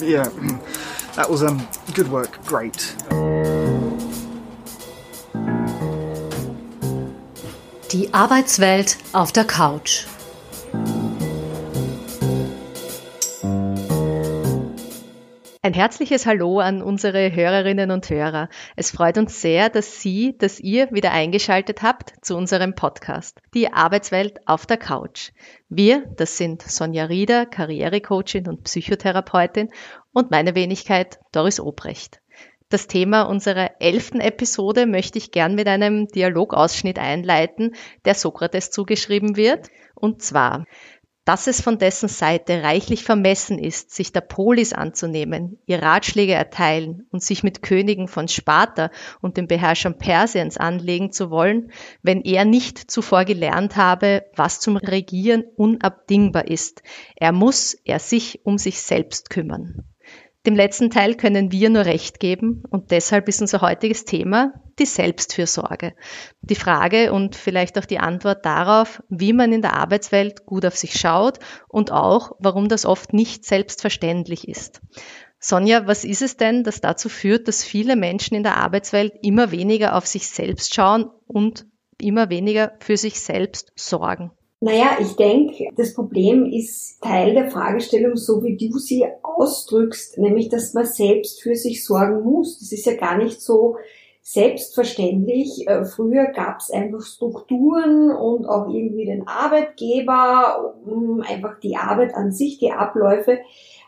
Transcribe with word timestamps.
Yeah, 0.00 0.28
that 1.16 1.28
was 1.28 1.42
um, 1.42 1.66
good 1.94 2.08
work. 2.10 2.44
Great. 2.44 2.94
Die 7.92 8.12
Arbeitswelt 8.12 8.98
auf 9.12 9.32
der 9.32 9.44
Couch. 9.44 10.06
Ein 15.68 15.74
herzliches 15.74 16.24
Hallo 16.24 16.60
an 16.60 16.80
unsere 16.80 17.30
Hörerinnen 17.30 17.90
und 17.90 18.08
Hörer. 18.08 18.48
Es 18.74 18.90
freut 18.90 19.18
uns 19.18 19.42
sehr, 19.42 19.68
dass 19.68 20.00
Sie, 20.00 20.34
dass 20.38 20.58
ihr 20.58 20.90
wieder 20.92 21.12
eingeschaltet 21.12 21.82
habt 21.82 22.14
zu 22.22 22.38
unserem 22.38 22.74
Podcast, 22.74 23.42
die 23.52 23.70
Arbeitswelt 23.70 24.38
auf 24.46 24.64
der 24.64 24.78
Couch. 24.78 25.32
Wir, 25.68 26.06
das 26.16 26.38
sind 26.38 26.62
Sonja 26.62 27.04
Rieder, 27.04 27.44
Karrierecoachin 27.44 28.48
und 28.48 28.64
Psychotherapeutin 28.64 29.68
und 30.14 30.30
meine 30.30 30.54
Wenigkeit 30.54 31.18
Doris 31.32 31.60
Obrecht. 31.60 32.22
Das 32.70 32.86
Thema 32.86 33.24
unserer 33.24 33.72
elften 33.78 34.20
Episode 34.20 34.86
möchte 34.86 35.18
ich 35.18 35.32
gern 35.32 35.54
mit 35.54 35.68
einem 35.68 36.08
Dialogausschnitt 36.08 36.98
einleiten, 36.98 37.74
der 38.06 38.14
Sokrates 38.14 38.70
zugeschrieben 38.70 39.36
wird. 39.36 39.68
Und 39.94 40.22
zwar, 40.22 40.64
dass 41.28 41.46
es 41.46 41.60
von 41.60 41.76
dessen 41.76 42.08
Seite 42.08 42.62
reichlich 42.62 43.04
vermessen 43.04 43.58
ist, 43.58 43.94
sich 43.94 44.12
der 44.12 44.22
Polis 44.22 44.72
anzunehmen, 44.72 45.58
ihr 45.66 45.82
Ratschläge 45.82 46.32
erteilen 46.32 47.06
und 47.10 47.22
sich 47.22 47.42
mit 47.42 47.60
Königen 47.60 48.08
von 48.08 48.28
Sparta 48.28 48.90
und 49.20 49.36
den 49.36 49.46
Beherrschern 49.46 49.98
Persiens 49.98 50.56
anlegen 50.56 51.12
zu 51.12 51.28
wollen, 51.30 51.70
wenn 52.00 52.22
er 52.22 52.46
nicht 52.46 52.90
zuvor 52.90 53.26
gelernt 53.26 53.76
habe, 53.76 54.24
was 54.36 54.60
zum 54.60 54.78
Regieren 54.78 55.44
unabdingbar 55.54 56.48
ist. 56.48 56.82
Er 57.14 57.32
muss 57.32 57.74
er 57.84 57.98
sich 57.98 58.46
um 58.46 58.56
sich 58.56 58.80
selbst 58.80 59.28
kümmern. 59.28 59.84
Dem 60.48 60.56
letzten 60.56 60.88
Teil 60.88 61.14
können 61.14 61.52
wir 61.52 61.68
nur 61.68 61.84
Recht 61.84 62.20
geben 62.20 62.62
und 62.70 62.90
deshalb 62.90 63.28
ist 63.28 63.42
unser 63.42 63.60
heutiges 63.60 64.06
Thema 64.06 64.54
die 64.78 64.86
Selbstfürsorge. 64.86 65.92
Die 66.40 66.54
Frage 66.54 67.12
und 67.12 67.36
vielleicht 67.36 67.78
auch 67.78 67.84
die 67.84 67.98
Antwort 67.98 68.46
darauf, 68.46 69.02
wie 69.10 69.34
man 69.34 69.52
in 69.52 69.60
der 69.60 69.74
Arbeitswelt 69.74 70.46
gut 70.46 70.64
auf 70.64 70.74
sich 70.74 70.98
schaut 70.98 71.38
und 71.68 71.92
auch, 71.92 72.32
warum 72.38 72.68
das 72.68 72.86
oft 72.86 73.12
nicht 73.12 73.44
selbstverständlich 73.44 74.48
ist. 74.48 74.80
Sonja, 75.38 75.86
was 75.86 76.06
ist 76.06 76.22
es 76.22 76.38
denn, 76.38 76.64
das 76.64 76.80
dazu 76.80 77.10
führt, 77.10 77.46
dass 77.46 77.62
viele 77.62 77.94
Menschen 77.94 78.34
in 78.34 78.42
der 78.42 78.56
Arbeitswelt 78.56 79.12
immer 79.20 79.50
weniger 79.50 79.96
auf 79.96 80.06
sich 80.06 80.28
selbst 80.28 80.72
schauen 80.74 81.10
und 81.26 81.66
immer 82.00 82.30
weniger 82.30 82.72
für 82.80 82.96
sich 82.96 83.20
selbst 83.20 83.70
sorgen? 83.76 84.30
Naja, 84.60 84.98
ich 85.00 85.14
denke, 85.14 85.68
das 85.76 85.94
Problem 85.94 86.44
ist 86.44 87.00
Teil 87.00 87.32
der 87.34 87.48
Fragestellung, 87.48 88.16
so 88.16 88.42
wie 88.42 88.56
du 88.56 88.78
sie 88.78 89.06
ausdrückst, 89.22 90.18
nämlich, 90.18 90.48
dass 90.48 90.74
man 90.74 90.84
selbst 90.84 91.40
für 91.42 91.54
sich 91.54 91.84
sorgen 91.84 92.22
muss. 92.22 92.58
Das 92.58 92.72
ist 92.72 92.84
ja 92.84 92.96
gar 92.96 93.16
nicht 93.18 93.40
so 93.40 93.76
selbstverständlich. 94.20 95.68
Äh, 95.68 95.84
früher 95.84 96.32
gab 96.32 96.58
es 96.58 96.72
einfach 96.72 97.02
Strukturen 97.02 98.10
und 98.10 98.46
auch 98.46 98.68
irgendwie 98.68 99.06
den 99.06 99.28
Arbeitgeber, 99.28 100.74
einfach 101.28 101.60
die 101.60 101.76
Arbeit 101.76 102.14
an 102.14 102.32
sich, 102.32 102.58
die 102.58 102.72
Abläufe, 102.72 103.38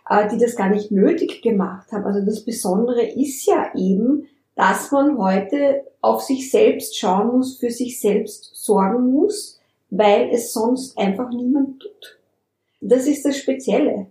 äh, 0.09 0.29
die 0.29 0.39
das 0.39 0.55
gar 0.55 0.71
nicht 0.71 0.93
nötig 0.93 1.43
gemacht 1.43 1.91
haben. 1.91 2.05
Also 2.05 2.25
das 2.25 2.45
Besondere 2.45 3.03
ist 3.03 3.45
ja 3.45 3.73
eben, 3.75 4.29
dass 4.55 4.93
man 4.93 5.19
heute 5.19 5.83
auf 6.01 6.23
sich 6.23 6.49
selbst 6.49 6.97
schauen 6.97 7.39
muss, 7.39 7.59
für 7.59 7.71
sich 7.71 8.01
selbst 8.01 8.53
sorgen 8.55 9.11
muss 9.11 9.60
weil 9.91 10.31
es 10.31 10.53
sonst 10.53 10.97
einfach 10.99 11.31
niemand 11.31 11.81
tut. 11.81 12.19
Das 12.81 13.07
ist 13.07 13.25
das 13.25 13.37
Spezielle. 13.37 14.07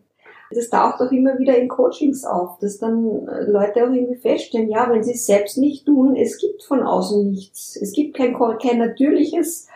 Das 0.52 0.70
taucht 0.70 1.00
auch 1.00 1.12
immer 1.12 1.38
wieder 1.38 1.56
in 1.58 1.68
Coachings 1.68 2.26
auf, 2.26 2.58
dass 2.60 2.80
dann 2.80 3.28
äh, 3.28 3.44
Leute 3.44 3.84
auch 3.84 3.92
irgendwie 3.92 4.16
feststellen, 4.16 4.70
ja, 4.70 4.90
wenn 4.90 5.04
sie 5.04 5.14
es 5.14 5.28
selbst 5.28 5.58
nicht 5.58 5.86
tun, 5.86 6.16
es 6.16 6.40
gibt 6.40 6.64
von 6.64 6.82
außen 6.82 7.30
nichts. 7.30 7.78
Es 7.80 7.94
gibt 7.94 8.18
kein, 8.18 8.36
kein 8.60 8.80
natürliches 8.80 9.68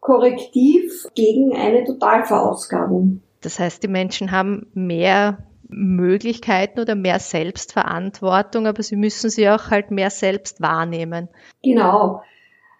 Korrektiv 0.00 1.06
gegen 1.14 1.54
eine 1.54 1.84
Totalverausgabung. 1.84 3.20
Das 3.42 3.58
heißt, 3.58 3.82
die 3.82 3.88
Menschen 3.88 4.30
haben 4.30 4.70
mehr 4.72 5.38
Möglichkeiten 5.68 6.80
oder 6.80 6.94
mehr 6.94 7.18
Selbstverantwortung, 7.18 8.66
aber 8.66 8.82
sie 8.82 8.96
müssen 8.96 9.30
sie 9.30 9.48
auch 9.48 9.70
halt 9.70 9.90
mehr 9.90 10.10
selbst 10.10 10.60
wahrnehmen. 10.60 11.28
Genau. 11.62 12.22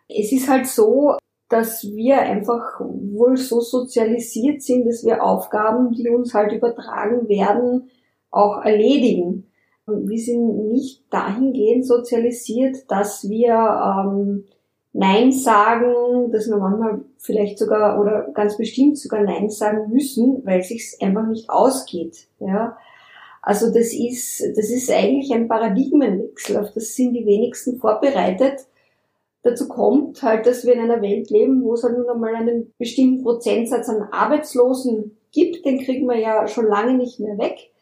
Es 0.09 0.33
ist 0.33 0.49
halt 0.49 0.67
so, 0.67 1.17
dass 1.53 1.85
wir 1.85 2.19
einfach 2.21 2.81
wohl 2.81 3.37
so 3.37 3.61
sozialisiert 3.61 4.63
sind, 4.63 4.87
dass 4.87 5.05
wir 5.05 5.23
Aufgaben, 5.23 5.93
die 5.93 6.09
uns 6.09 6.33
halt 6.33 6.53
übertragen 6.53 7.29
werden, 7.29 7.91
auch 8.31 8.65
erledigen. 8.65 9.51
Wir 9.87 10.19
sind 10.19 10.71
nicht 10.71 11.05
dahingehend 11.11 11.87
sozialisiert, 11.87 12.91
dass 12.91 13.29
wir 13.29 13.53
ähm, 13.53 14.45
Nein 14.95 15.31
sagen, 15.31 16.33
dass 16.33 16.49
wir 16.49 16.57
manchmal 16.57 17.03
vielleicht 17.19 17.59
sogar 17.59 18.01
oder 18.01 18.31
ganz 18.33 18.57
bestimmt 18.57 18.99
sogar 18.99 19.23
Nein 19.23 19.51
sagen 19.51 19.91
müssen, 19.91 20.41
weil 20.45 20.61
es 20.61 20.69
sich 20.69 20.97
einfach 21.03 21.27
nicht 21.27 21.51
ausgeht. 21.51 22.29
Ja, 22.41 22.79
also 23.43 23.67
das 23.67 23.93
ist 23.93 24.41
das 24.57 24.71
ist 24.71 24.91
eigentlich 24.91 25.35
ein 25.35 25.49
Paradigmenwechsel. 25.49 26.57
Auf 26.57 26.73
das 26.73 26.95
sind 26.95 27.13
die 27.13 27.27
wenigsten 27.27 27.79
vorbereitet 27.79 28.67
Dazu 29.43 29.69
kommt 29.69 30.23
halt, 30.23 30.47
dass 30.47 30.65
wir 30.65 30.75
in 30.75 30.81
einer 30.81 31.03
Welt 31.03 31.31
leben, 31.31 31.65
wo 31.65 31.75
es 31.75 31.83
halt 31.83 31.99
nun 31.99 32.09
einmal 32.09 32.35
einen 32.35 32.73
bestimmten 32.79 33.23
Prozentsatz 33.23 33.89
an 33.89 34.09
Arbeitslosen 34.11 35.17
gibt. 35.33 35.65
Den 35.65 35.81
kriegen 35.81 36.07
wir 36.07 36.19
ja 36.19 36.47
schon 36.47 36.67
lange 36.67 36.95
nicht 36.95 37.19
mehr 37.19 37.39
weg. 37.39 37.73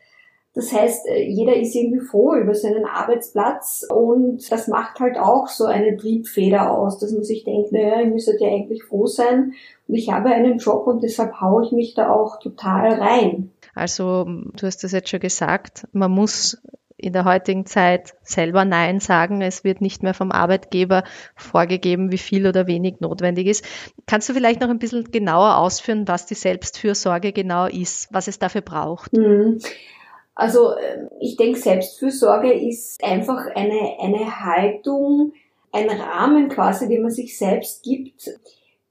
Das 0.54 0.72
heißt, 0.72 1.06
äh, 1.06 1.22
jeder 1.22 1.54
ist 1.54 1.74
irgendwie 1.76 2.00
froh 2.00 2.34
über 2.34 2.54
seinen 2.54 2.84
Arbeitsplatz 2.84 3.86
und 3.88 4.50
das 4.50 4.66
macht 4.66 4.98
halt 4.98 5.16
auch 5.16 5.46
so 5.46 5.64
eine 5.64 5.96
Triebfeder 5.96 6.76
aus, 6.76 6.98
dass 6.98 7.12
man 7.12 7.22
sich 7.22 7.44
denkt, 7.44 7.70
naja, 7.70 8.00
ich 8.00 8.12
müsste 8.12 8.36
ja 8.40 8.48
eigentlich 8.48 8.82
froh 8.82 9.06
sein 9.06 9.52
und 9.86 9.94
ich 9.94 10.10
habe 10.10 10.30
einen 10.30 10.58
Job 10.58 10.88
und 10.88 11.04
deshalb 11.04 11.40
haue 11.40 11.64
ich 11.64 11.72
mich 11.72 11.94
da 11.94 12.12
auch 12.12 12.40
total 12.40 12.94
rein. 12.94 13.52
Also, 13.76 14.24
du 14.24 14.66
hast 14.66 14.82
das 14.82 14.90
jetzt 14.90 15.08
schon 15.08 15.20
gesagt, 15.20 15.86
man 15.92 16.10
muss 16.10 16.60
in 17.00 17.12
der 17.12 17.24
heutigen 17.24 17.66
Zeit 17.66 18.14
selber 18.22 18.64
Nein 18.64 19.00
sagen. 19.00 19.42
Es 19.42 19.64
wird 19.64 19.80
nicht 19.80 20.02
mehr 20.02 20.14
vom 20.14 20.32
Arbeitgeber 20.32 21.04
vorgegeben, 21.34 22.12
wie 22.12 22.18
viel 22.18 22.46
oder 22.46 22.66
wenig 22.66 23.00
notwendig 23.00 23.46
ist. 23.46 23.64
Kannst 24.06 24.28
du 24.28 24.34
vielleicht 24.34 24.60
noch 24.60 24.68
ein 24.68 24.78
bisschen 24.78 25.10
genauer 25.10 25.56
ausführen, 25.56 26.06
was 26.06 26.26
die 26.26 26.34
Selbstfürsorge 26.34 27.32
genau 27.32 27.66
ist, 27.66 28.08
was 28.12 28.28
es 28.28 28.38
dafür 28.38 28.62
braucht? 28.62 29.12
Mhm. 29.12 29.60
Also 30.34 30.76
ähm, 30.76 31.08
ich 31.20 31.36
denke, 31.36 31.58
Selbstfürsorge 31.58 32.52
ist 32.52 33.02
einfach 33.04 33.46
eine, 33.54 33.96
eine 34.00 34.40
Haltung, 34.40 35.32
ein 35.72 35.88
Rahmen 35.90 36.48
quasi, 36.48 36.88
den 36.88 37.02
man 37.02 37.10
sich 37.10 37.36
selbst 37.36 37.82
gibt, 37.82 38.30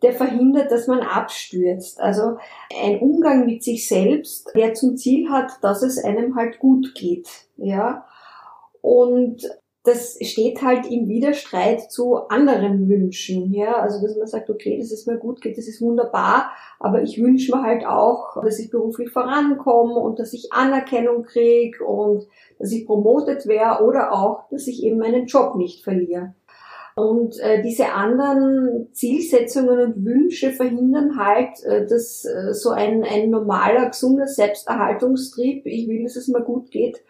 der 0.01 0.13
verhindert, 0.13 0.71
dass 0.71 0.87
man 0.87 1.01
abstürzt. 1.01 1.99
Also 1.99 2.37
ein 2.81 2.99
Umgang 2.99 3.45
mit 3.45 3.63
sich 3.63 3.87
selbst, 3.87 4.51
der 4.55 4.73
zum 4.73 4.97
Ziel 4.97 5.29
hat, 5.29 5.51
dass 5.61 5.81
es 5.81 6.03
einem 6.03 6.35
halt 6.35 6.59
gut 6.59 6.95
geht. 6.95 7.27
Ja. 7.57 8.05
Und 8.81 9.49
das 9.83 10.17
steht 10.21 10.61
halt 10.61 10.85
im 10.91 11.07
Widerstreit 11.07 11.91
zu 11.91 12.27
anderen 12.27 12.89
Wünschen, 12.89 13.53
ja, 13.53 13.77
also 13.77 14.05
dass 14.05 14.17
man 14.17 14.27
sagt, 14.27 14.49
okay, 14.49 14.77
dass 14.77 14.91
es 14.91 15.05
mir 15.05 15.17
gut 15.17 15.41
geht, 15.41 15.57
das 15.57 15.67
ist 15.67 15.81
wunderbar, 15.81 16.51
aber 16.79 17.01
ich 17.01 17.21
wünsche 17.21 17.55
mir 17.55 17.63
halt 17.63 17.85
auch, 17.85 18.41
dass 18.43 18.59
ich 18.59 18.69
beruflich 18.69 19.09
vorankomme 19.09 19.95
und 19.95 20.19
dass 20.19 20.33
ich 20.33 20.51
Anerkennung 20.51 21.23
kriege 21.23 21.83
und 21.83 22.27
dass 22.59 22.71
ich 22.71 22.85
promotet 22.85 23.47
wäre 23.47 23.83
oder 23.83 24.11
auch, 24.11 24.49
dass 24.49 24.67
ich 24.67 24.83
eben 24.83 24.99
meinen 24.99 25.25
Job 25.25 25.55
nicht 25.55 25.83
verliere. 25.83 26.33
Und 26.99 27.39
äh, 27.39 27.61
diese 27.61 27.93
anderen 27.93 28.89
Zielsetzungen 28.91 29.79
und 29.79 30.05
Wünsche 30.05 30.51
verhindern 30.51 31.17
halt, 31.17 31.63
äh, 31.63 31.85
dass 31.87 32.25
äh, 32.25 32.53
so 32.53 32.71
ein, 32.71 33.03
ein 33.03 33.29
normaler, 33.29 33.87
gesunder 33.87 34.27
Selbsterhaltungstrieb, 34.27 35.65
ich 35.65 35.87
will, 35.87 36.03
dass 36.03 36.17
es 36.17 36.27
mir 36.27 36.41
gut 36.41 36.71
geht, 36.71 37.01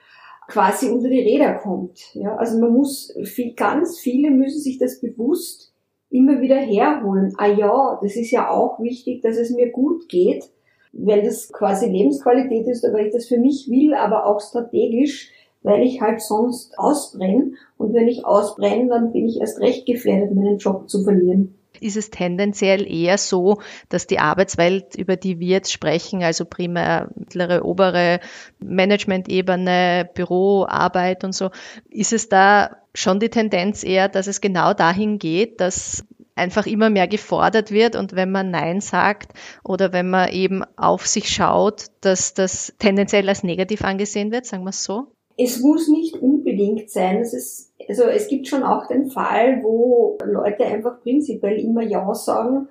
quasi 0.48 0.90
unter 0.90 1.10
die 1.10 1.22
Räder 1.22 1.56
kommt. 1.56 2.14
Ja, 2.14 2.36
also 2.36 2.60
man 2.60 2.72
muss, 2.72 3.16
viel, 3.24 3.56
ganz 3.56 4.00
viele 4.00 4.30
müssen 4.30 4.60
sich 4.60 4.78
das 4.78 5.00
bewusst 5.00 5.74
immer 6.12 6.40
wieder 6.40 6.58
herholen. 6.58 7.34
Ah 7.38 7.48
ja, 7.48 8.00
das 8.02 8.16
ist 8.16 8.30
ja 8.30 8.50
auch 8.52 8.80
wichtig, 8.80 9.22
dass 9.22 9.38
es 9.38 9.50
mir 9.50 9.72
gut 9.72 10.08
geht, 10.08 10.44
weil 10.92 11.24
das 11.24 11.52
quasi 11.52 11.88
Lebensqualität 11.90 12.68
ist, 12.68 12.84
weil 12.84 13.08
ich 13.08 13.14
das 13.14 13.26
für 13.26 13.38
mich 13.38 13.68
will, 13.70 13.96
aber 13.96 14.28
auch 14.28 14.40
strategisch 14.40 15.32
weil 15.62 15.84
ich 15.84 16.02
halt 16.02 16.22
sonst 16.22 16.78
ausbrenne. 16.78 17.52
Und 17.78 17.94
wenn 17.94 18.08
ich 18.08 18.26
ausbrenne, 18.26 18.88
dann 18.88 19.12
bin 19.12 19.28
ich 19.28 19.40
erst 19.40 19.60
recht 19.60 19.86
gefährdet, 19.86 20.36
meinen 20.36 20.58
Job 20.58 20.90
zu 20.90 21.04
verlieren. 21.04 21.56
Ist 21.82 21.98
es 21.98 22.10
tendenziell 22.10 22.86
eher 22.92 23.18
so, 23.18 23.60
dass 23.88 24.08
die 24.08 24.20
Arbeitswelt, 24.20 24.96
über 24.96 25.16
die 25.16 25.40
wir 25.40 25.48
jetzt 25.48 25.72
sprechen, 25.72 26.24
also 26.24 26.44
primär 26.44 27.10
mittlere, 27.16 27.64
obere 27.64 28.20
Management-Ebene, 28.60 30.10
Büro, 30.14 30.66
Arbeit 30.68 31.24
und 31.24 31.34
so, 31.34 31.52
ist 31.90 32.12
es 32.12 32.28
da 32.28 32.78
schon 32.94 33.20
die 33.20 33.30
Tendenz 33.30 33.84
eher, 33.84 34.10
dass 34.10 34.28
es 34.28 34.42
genau 34.42 34.74
dahin 34.74 35.20
geht, 35.20 35.62
dass 35.62 36.04
einfach 36.36 36.66
immer 36.66 36.90
mehr 36.90 37.08
gefordert 37.08 37.72
wird 37.72 37.96
und 37.96 38.16
wenn 38.16 38.32
man 38.32 38.50
Nein 38.50 38.82
sagt 38.82 39.34
oder 39.64 39.94
wenn 39.94 40.10
man 40.10 40.30
eben 40.30 40.64
auf 40.78 41.06
sich 41.06 41.30
schaut, 41.30 41.88
dass 42.02 42.34
das 42.34 42.74
tendenziell 42.80 43.28
als 43.30 43.44
negativ 43.44 43.84
angesehen 43.84 44.32
wird, 44.32 44.46
sagen 44.46 44.64
wir 44.64 44.70
es 44.70 44.84
so? 44.84 45.12
Es 45.42 45.60
muss 45.62 45.88
nicht 45.88 46.18
unbedingt 46.18 46.90
sein. 46.90 47.22
Es 47.22 47.34
ist, 47.34 47.74
also 47.88 48.04
es 48.04 48.28
gibt 48.28 48.48
schon 48.48 48.64
auch 48.64 48.88
den 48.88 49.10
Fall, 49.10 49.64
wo 49.64 50.18
Leute 50.26 50.66
einfach 50.66 51.02
prinzipiell 51.02 51.60
immer 51.60 51.82
Ja 51.82 52.14
sagen 52.14 52.68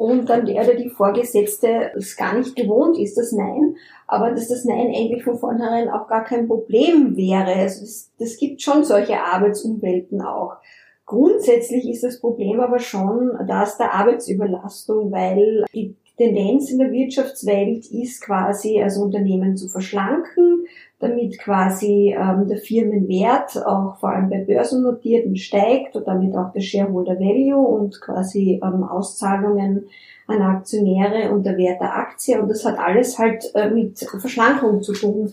und 0.00 0.30
dann 0.30 0.46
der 0.46 0.64
oder 0.64 0.76
die 0.76 0.88
Vorgesetzte 0.88 1.92
es 1.94 2.16
gar 2.16 2.34
nicht 2.34 2.56
gewohnt 2.56 2.98
ist, 2.98 3.18
das 3.18 3.32
Nein, 3.32 3.76
aber 4.06 4.30
dass 4.30 4.48
das 4.48 4.64
Nein 4.64 4.94
eigentlich 4.96 5.22
von 5.22 5.38
vornherein 5.38 5.90
auch 5.90 6.08
gar 6.08 6.24
kein 6.24 6.48
Problem 6.48 7.18
wäre. 7.18 7.52
Also 7.52 7.82
das, 7.82 8.10
das 8.18 8.38
gibt 8.38 8.62
schon 8.62 8.82
solche 8.82 9.20
Arbeitsumwelten 9.20 10.22
auch. 10.22 10.56
Grundsätzlich 11.04 11.86
ist 11.86 12.02
das 12.02 12.18
Problem 12.18 12.60
aber 12.60 12.78
schon 12.78 13.38
das 13.46 13.76
der 13.76 13.92
Arbeitsüberlastung, 13.92 15.12
weil 15.12 15.66
die 15.74 15.94
Tendenz 16.20 16.70
in 16.70 16.78
der 16.78 16.92
Wirtschaftswelt 16.92 17.86
ist 17.86 18.20
quasi, 18.20 18.82
also 18.82 19.04
Unternehmen 19.04 19.56
zu 19.56 19.68
verschlanken, 19.68 20.66
damit 20.98 21.38
quasi 21.38 22.14
ähm, 22.14 22.46
der 22.46 22.58
Firmenwert 22.58 23.56
auch 23.64 23.96
vor 23.98 24.10
allem 24.10 24.28
bei 24.28 24.44
Börsennotierten 24.44 25.36
steigt 25.36 25.96
und 25.96 26.06
damit 26.06 26.36
auch 26.36 26.52
der 26.52 26.60
Shareholder 26.60 27.18
Value 27.18 27.66
und 27.66 27.98
quasi 28.02 28.60
ähm, 28.62 28.84
Auszahlungen 28.84 29.86
an 30.26 30.42
Aktionäre 30.42 31.32
und 31.32 31.46
der 31.46 31.56
Wert 31.56 31.80
der 31.80 31.96
Aktie. 31.96 32.38
Und 32.38 32.48
das 32.48 32.66
hat 32.66 32.78
alles 32.78 33.18
halt 33.18 33.50
äh, 33.54 33.70
mit 33.70 33.98
Verschlankung 33.98 34.82
zu 34.82 34.92
tun, 34.92 35.32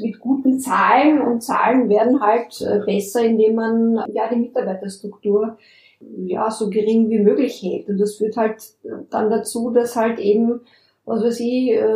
mit 0.00 0.20
guten 0.20 0.60
Zahlen. 0.60 1.20
Und 1.20 1.42
Zahlen 1.42 1.88
werden 1.88 2.20
halt 2.20 2.60
äh, 2.60 2.78
besser, 2.86 3.24
indem 3.24 3.56
man 3.56 4.04
ja 4.14 4.28
die 4.32 4.38
Mitarbeiterstruktur 4.38 5.58
ja 6.00 6.50
so 6.50 6.70
gering 6.70 7.10
wie 7.10 7.18
möglich 7.18 7.62
hält. 7.62 7.88
Und 7.88 7.98
das 7.98 8.16
führt 8.16 8.36
halt 8.36 8.62
dann 9.10 9.30
dazu, 9.30 9.70
dass 9.70 9.96
halt 9.96 10.18
eben 10.18 10.60
was 11.08 11.24
weiß 11.24 11.40
ich, 11.40 11.70
äh, 11.70 11.86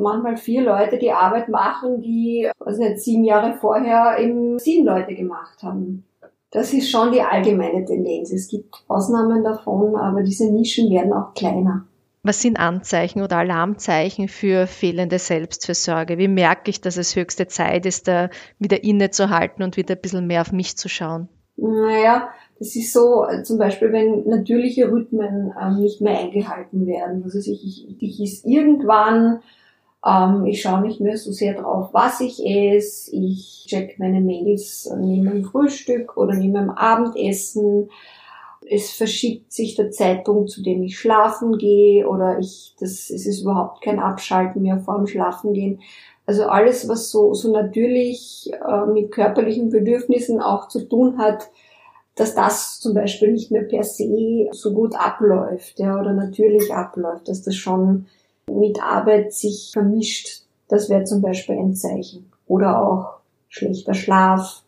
manchmal 0.00 0.36
vier 0.36 0.62
Leute 0.62 0.98
die 0.98 1.10
Arbeit 1.10 1.48
machen, 1.48 2.02
die, 2.02 2.48
was 2.58 2.78
nicht, 2.78 3.00
sieben 3.00 3.24
Jahre 3.24 3.54
vorher 3.54 4.18
eben 4.18 4.58
sieben 4.58 4.86
Leute 4.86 5.14
gemacht 5.14 5.62
haben. 5.62 6.04
Das 6.50 6.74
ist 6.74 6.90
schon 6.90 7.12
die 7.12 7.22
allgemeine 7.22 7.84
Tendenz. 7.84 8.32
Es 8.32 8.48
gibt 8.48 8.74
Ausnahmen 8.88 9.44
davon, 9.44 9.96
aber 9.96 10.22
diese 10.22 10.52
Nischen 10.52 10.90
werden 10.90 11.12
auch 11.12 11.32
kleiner. 11.34 11.86
Was 12.22 12.42
sind 12.42 12.58
Anzeichen 12.58 13.22
oder 13.22 13.38
Alarmzeichen 13.38 14.28
für 14.28 14.66
fehlende 14.66 15.18
Selbstfürsorge? 15.18 16.18
Wie 16.18 16.28
merke 16.28 16.68
ich, 16.68 16.82
dass 16.82 16.98
es 16.98 17.16
höchste 17.16 17.46
Zeit 17.46 17.86
ist, 17.86 18.08
da 18.08 18.28
wieder 18.58 18.84
innezuhalten 18.84 19.62
und 19.62 19.78
wieder 19.78 19.94
ein 19.94 20.00
bisschen 20.02 20.26
mehr 20.26 20.42
auf 20.42 20.52
mich 20.52 20.76
zu 20.76 20.90
schauen? 20.90 21.28
Naja, 21.60 22.30
das 22.58 22.74
ist 22.74 22.92
so, 22.92 23.26
zum 23.44 23.58
Beispiel, 23.58 23.92
wenn 23.92 24.28
natürliche 24.28 24.90
Rhythmen 24.90 25.52
ähm, 25.60 25.80
nicht 25.80 26.00
mehr 26.00 26.18
eingehalten 26.18 26.86
werden. 26.86 27.22
Also 27.24 27.38
ich, 27.38 27.48
ich, 27.48 28.02
ich 28.02 28.20
ist 28.20 28.46
irgendwann, 28.46 29.40
ähm, 30.04 30.46
ich 30.46 30.62
schaue 30.62 30.80
nicht 30.80 31.00
mehr 31.00 31.16
so 31.16 31.32
sehr 31.32 31.54
drauf, 31.54 31.90
was 31.92 32.20
ich 32.20 32.44
esse. 32.44 33.14
Ich 33.14 33.66
check 33.66 33.98
meine 33.98 34.20
Mails 34.20 34.90
neben 34.98 35.24
dem 35.24 35.44
Frühstück 35.44 36.16
oder 36.16 36.34
neben 36.34 36.54
dem 36.54 36.70
Abendessen. 36.70 37.90
Es 38.72 38.92
verschiebt 38.92 39.52
sich 39.52 39.74
der 39.74 39.90
Zeitpunkt, 39.90 40.50
zu 40.50 40.62
dem 40.62 40.82
ich 40.84 40.96
schlafen 40.96 41.58
gehe 41.58 42.08
oder 42.08 42.38
ich, 42.38 42.76
das, 42.78 43.10
es 43.10 43.26
ist 43.26 43.42
überhaupt 43.42 43.82
kein 43.82 43.98
Abschalten 43.98 44.62
mehr 44.62 44.78
vor 44.78 44.96
dem 44.96 45.08
Schlafengehen. 45.08 45.80
Also 46.24 46.44
alles, 46.44 46.88
was 46.88 47.10
so, 47.10 47.34
so 47.34 47.52
natürlich 47.52 48.48
äh, 48.52 48.86
mit 48.86 49.10
körperlichen 49.10 49.70
Bedürfnissen 49.70 50.40
auch 50.40 50.68
zu 50.68 50.88
tun 50.88 51.18
hat, 51.18 51.50
dass 52.14 52.36
das 52.36 52.78
zum 52.78 52.94
Beispiel 52.94 53.32
nicht 53.32 53.50
mehr 53.50 53.62
per 53.64 53.82
se 53.82 54.48
so 54.52 54.72
gut 54.72 54.94
abläuft, 54.94 55.80
ja, 55.80 55.98
oder 55.98 56.12
natürlich 56.12 56.72
abläuft, 56.72 57.26
dass 57.26 57.42
das 57.42 57.56
schon 57.56 58.06
mit 58.48 58.80
Arbeit 58.80 59.32
sich 59.32 59.70
vermischt. 59.72 60.44
Das 60.68 60.88
wäre 60.88 61.02
zum 61.04 61.22
Beispiel 61.22 61.56
ein 61.58 61.74
Zeichen. 61.74 62.30
Oder 62.46 62.80
auch 62.80 63.20
schlechter 63.48 63.94
Schlaf, 63.94 64.62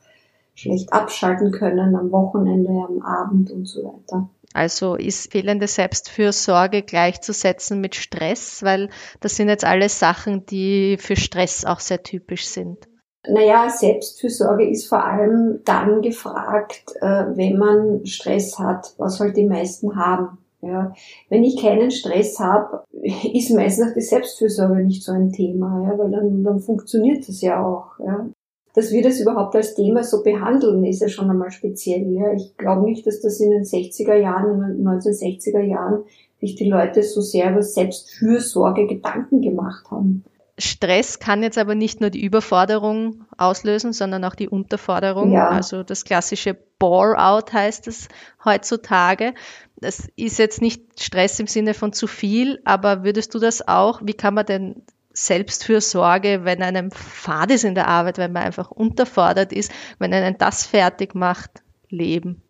schlecht 0.62 0.92
abschalten 0.92 1.50
können 1.50 1.94
am 1.94 2.10
Wochenende, 2.12 2.70
am 2.70 3.02
Abend 3.02 3.50
und 3.50 3.66
so 3.66 3.84
weiter. 3.84 4.30
Also 4.54 4.96
ist 4.96 5.32
fehlende 5.32 5.66
Selbstfürsorge 5.66 6.82
gleichzusetzen 6.82 7.80
mit 7.80 7.94
Stress, 7.94 8.62
weil 8.62 8.90
das 9.20 9.36
sind 9.36 9.48
jetzt 9.48 9.64
alles 9.64 9.98
Sachen, 9.98 10.44
die 10.46 10.96
für 10.98 11.16
Stress 11.16 11.64
auch 11.64 11.80
sehr 11.80 12.02
typisch 12.02 12.46
sind. 12.46 12.78
Naja, 13.26 13.68
Selbstfürsorge 13.70 14.68
ist 14.68 14.88
vor 14.88 15.04
allem 15.04 15.60
dann 15.64 16.02
gefragt, 16.02 16.84
äh, 17.00 17.24
wenn 17.34 17.56
man 17.56 18.04
Stress 18.04 18.58
hat, 18.58 18.94
was 18.98 19.20
halt 19.20 19.36
die 19.36 19.46
meisten 19.46 19.96
haben. 19.96 20.38
Ja, 20.60 20.92
wenn 21.28 21.42
ich 21.42 21.60
keinen 21.60 21.90
Stress 21.90 22.38
habe, 22.38 22.84
ist 23.32 23.50
meistens 23.50 23.90
auch 23.90 23.94
die 23.94 24.00
Selbstfürsorge 24.00 24.84
nicht 24.84 25.02
so 25.02 25.12
ein 25.12 25.32
Thema, 25.32 25.82
ja, 25.88 25.98
weil 25.98 26.10
dann, 26.10 26.44
dann 26.44 26.60
funktioniert 26.60 27.28
das 27.28 27.40
ja 27.40 27.64
auch. 27.64 27.98
Ja. 27.98 28.26
Dass 28.74 28.90
wir 28.90 29.02
das 29.02 29.20
überhaupt 29.20 29.54
als 29.54 29.74
Thema 29.74 30.02
so 30.02 30.22
behandeln, 30.22 30.84
ist 30.84 31.02
ja 31.02 31.08
schon 31.08 31.28
einmal 31.28 31.50
speziell. 31.50 32.10
Ja. 32.12 32.32
Ich 32.32 32.56
glaube 32.56 32.84
nicht, 32.84 33.06
dass 33.06 33.20
das 33.20 33.38
in 33.40 33.50
den 33.50 33.64
60er 33.64 34.14
Jahren, 34.14 34.62
in 34.62 34.78
den 34.78 34.88
1960er 34.88 35.60
Jahren 35.60 36.04
sich 36.40 36.54
die 36.54 36.68
Leute 36.68 37.02
so 37.02 37.20
sehr 37.20 37.50
über 37.50 37.62
Selbstfürsorge 37.62 38.86
Gedanken 38.86 39.42
gemacht 39.42 39.90
haben. 39.90 40.24
Stress 40.58 41.18
kann 41.18 41.42
jetzt 41.42 41.58
aber 41.58 41.74
nicht 41.74 42.00
nur 42.00 42.10
die 42.10 42.24
Überforderung 42.24 43.24
auslösen, 43.36 43.92
sondern 43.92 44.24
auch 44.24 44.34
die 44.34 44.48
Unterforderung. 44.48 45.32
Ja. 45.32 45.48
Also 45.48 45.82
das 45.82 46.04
klassische 46.04 46.56
Bore-out 46.78 47.52
heißt 47.52 47.88
es 47.88 48.08
heutzutage. 48.44 49.34
Das 49.76 50.08
ist 50.16 50.38
jetzt 50.38 50.60
nicht 50.60 51.00
Stress 51.00 51.40
im 51.40 51.46
Sinne 51.46 51.74
von 51.74 51.92
zu 51.92 52.06
viel, 52.06 52.60
aber 52.64 53.02
würdest 53.02 53.34
du 53.34 53.38
das 53.38 53.66
auch, 53.66 54.00
wie 54.04 54.14
kann 54.14 54.34
man 54.34 54.46
denn 54.46 54.82
Selbstfürsorge, 55.12 56.44
wenn 56.44 56.62
einem 56.62 56.90
fad 56.90 57.50
ist 57.50 57.64
in 57.64 57.74
der 57.74 57.88
Arbeit, 57.88 58.18
wenn 58.18 58.32
man 58.32 58.44
einfach 58.44 58.70
unterfordert 58.70 59.52
ist, 59.52 59.72
wenn 59.98 60.12
einen 60.12 60.38
das 60.38 60.66
fertig 60.66 61.14
macht, 61.14 61.62
leben? 61.88 62.42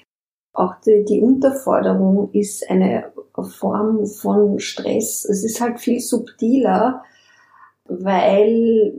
Auch 0.55 0.75
die, 0.85 1.05
die 1.09 1.21
Unterforderung 1.21 2.31
ist 2.33 2.69
eine 2.71 3.13
Form 3.59 4.07
von 4.07 4.59
Stress. 4.59 5.25
Es 5.25 5.45
ist 5.45 5.61
halt 5.61 5.81
viel 5.81 6.01
subtiler 6.01 7.03
weil 8.01 8.95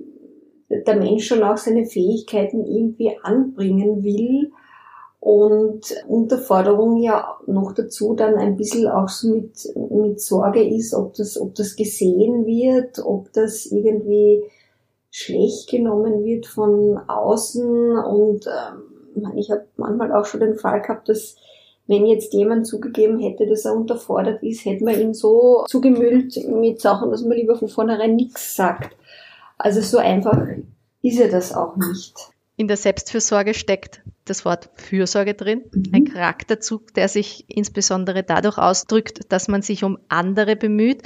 der 0.70 0.96
Mensch 0.96 1.28
schon 1.28 1.44
auch 1.44 1.58
seine 1.58 1.86
Fähigkeiten 1.86 2.66
irgendwie 2.66 3.18
anbringen 3.22 4.04
will 4.04 4.52
und 5.24 5.96
Unterforderung 6.06 6.98
ja 6.98 7.38
noch 7.48 7.72
dazu 7.72 8.14
dann 8.14 8.36
ein 8.36 8.58
bisschen 8.58 8.90
auch 8.90 9.08
so 9.08 9.30
mit, 9.30 9.74
mit 9.90 10.20
Sorge 10.20 10.62
ist, 10.62 10.94
ob 10.94 11.14
das, 11.14 11.40
ob 11.40 11.56
das 11.56 11.78
gesehen 11.78 12.46
wird, 12.46 13.00
ob 13.00 13.32
das 13.32 13.66
irgendwie 13.68 14.44
schlecht 15.12 15.70
genommen 15.70 16.26
wird 16.26 16.46
von 16.46 16.98
außen 17.08 17.98
und 18.00 18.48
ähm, 18.48 19.32
ich 19.38 19.50
habe 19.50 19.66
manchmal 19.78 20.12
auch 20.12 20.26
schon 20.26 20.42
den 20.42 20.56
Fall 20.58 20.82
gehabt, 20.82 21.08
dass 21.08 21.38
wenn 21.88 22.06
jetzt 22.06 22.34
jemand 22.34 22.68
zugegeben 22.68 23.18
hätte, 23.20 23.48
dass 23.48 23.64
er 23.64 23.78
unterfordert 23.78 24.44
ist, 24.44 24.66
hätte 24.66 24.84
man 24.84 25.00
ihn 25.00 25.14
so 25.14 25.64
zugemüllt 25.70 26.36
mit 26.50 26.82
Sachen, 26.82 27.12
dass 27.12 27.24
man 27.24 27.38
lieber 27.38 27.56
von 27.56 27.70
vornherein 27.70 28.18
nichts 28.18 28.58
sagt. 28.58 28.98
Also 29.58 29.80
so 29.80 30.00
einfach 30.00 30.38
ist 31.02 31.18
ja 31.18 31.30
das 31.30 31.56
auch 31.56 31.78
nicht. 31.78 32.33
In 32.56 32.68
der 32.68 32.78
Selbstfürsorge 32.78 33.54
steckt 33.54 34.02
das 34.26 34.46
Wort 34.46 34.70
Fürsorge 34.76 35.34
drin, 35.34 35.64
mhm. 35.72 35.86
ein 35.92 36.06
Charakterzug, 36.06 36.94
der 36.94 37.10
sich 37.10 37.46
insbesondere 37.48 38.24
dadurch 38.24 38.58
ausdrückt, 38.58 39.22
dass 39.30 39.48
man 39.48 39.62
sich 39.62 39.84
um 39.84 39.98
andere 40.08 40.56
bemüht, 40.56 41.02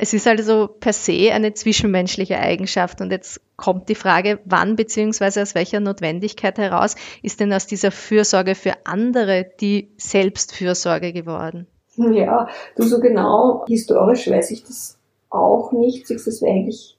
es 0.00 0.14
ist 0.14 0.28
also 0.28 0.68
per 0.68 0.92
se 0.92 1.32
eine 1.32 1.54
zwischenmenschliche 1.54 2.38
Eigenschaft. 2.38 3.00
Und 3.00 3.10
jetzt 3.10 3.40
kommt 3.56 3.88
die 3.88 3.96
Frage, 3.96 4.38
wann 4.44 4.76
beziehungsweise 4.76 5.42
aus 5.42 5.56
welcher 5.56 5.80
Notwendigkeit 5.80 6.56
heraus 6.56 6.94
ist 7.22 7.40
denn 7.40 7.52
aus 7.52 7.66
dieser 7.66 7.90
Fürsorge 7.90 8.54
für 8.54 8.74
andere 8.84 9.50
die 9.60 9.90
Selbstfürsorge 9.96 11.12
geworden? 11.12 11.66
Ja, 11.96 12.48
du 12.76 12.84
so 12.84 13.00
genau, 13.00 13.64
historisch 13.66 14.30
weiß 14.30 14.52
ich 14.52 14.62
das 14.62 14.98
auch 15.30 15.72
nicht. 15.72 16.08
Das 16.08 16.42
wäre 16.42 16.52
eigentlich 16.52 16.96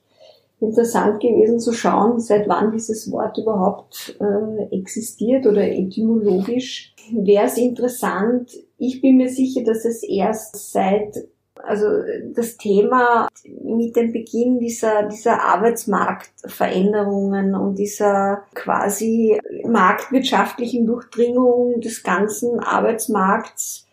interessant 0.60 1.20
gewesen 1.20 1.58
zu 1.58 1.72
schauen, 1.72 2.20
seit 2.20 2.48
wann 2.48 2.72
dieses 2.72 3.10
Wort 3.10 3.38
überhaupt 3.38 4.16
äh, 4.20 4.76
existiert 4.76 5.46
oder 5.46 5.62
etymologisch. 5.62 6.94
Wäre 7.12 7.46
es 7.46 7.56
interessant. 7.56 8.52
Ich 8.76 9.00
bin 9.00 9.16
mir 9.16 9.28
sicher, 9.28 9.64
dass 9.64 9.84
es 9.84 10.02
erst 10.02 10.72
seit 10.72 11.14
also 11.62 11.86
das 12.34 12.56
Thema 12.56 13.28
mit 13.44 13.94
dem 13.96 14.12
Beginn 14.12 14.60
dieser, 14.60 15.02
dieser 15.04 15.42
Arbeitsmarktveränderungen 15.42 17.54
und 17.54 17.78
dieser 17.78 18.44
quasi 18.54 19.38
marktwirtschaftlichen 19.66 20.86
Durchdringung 20.86 21.80
des 21.80 22.02
ganzen 22.02 22.60
Arbeitsmarkts 22.60 23.86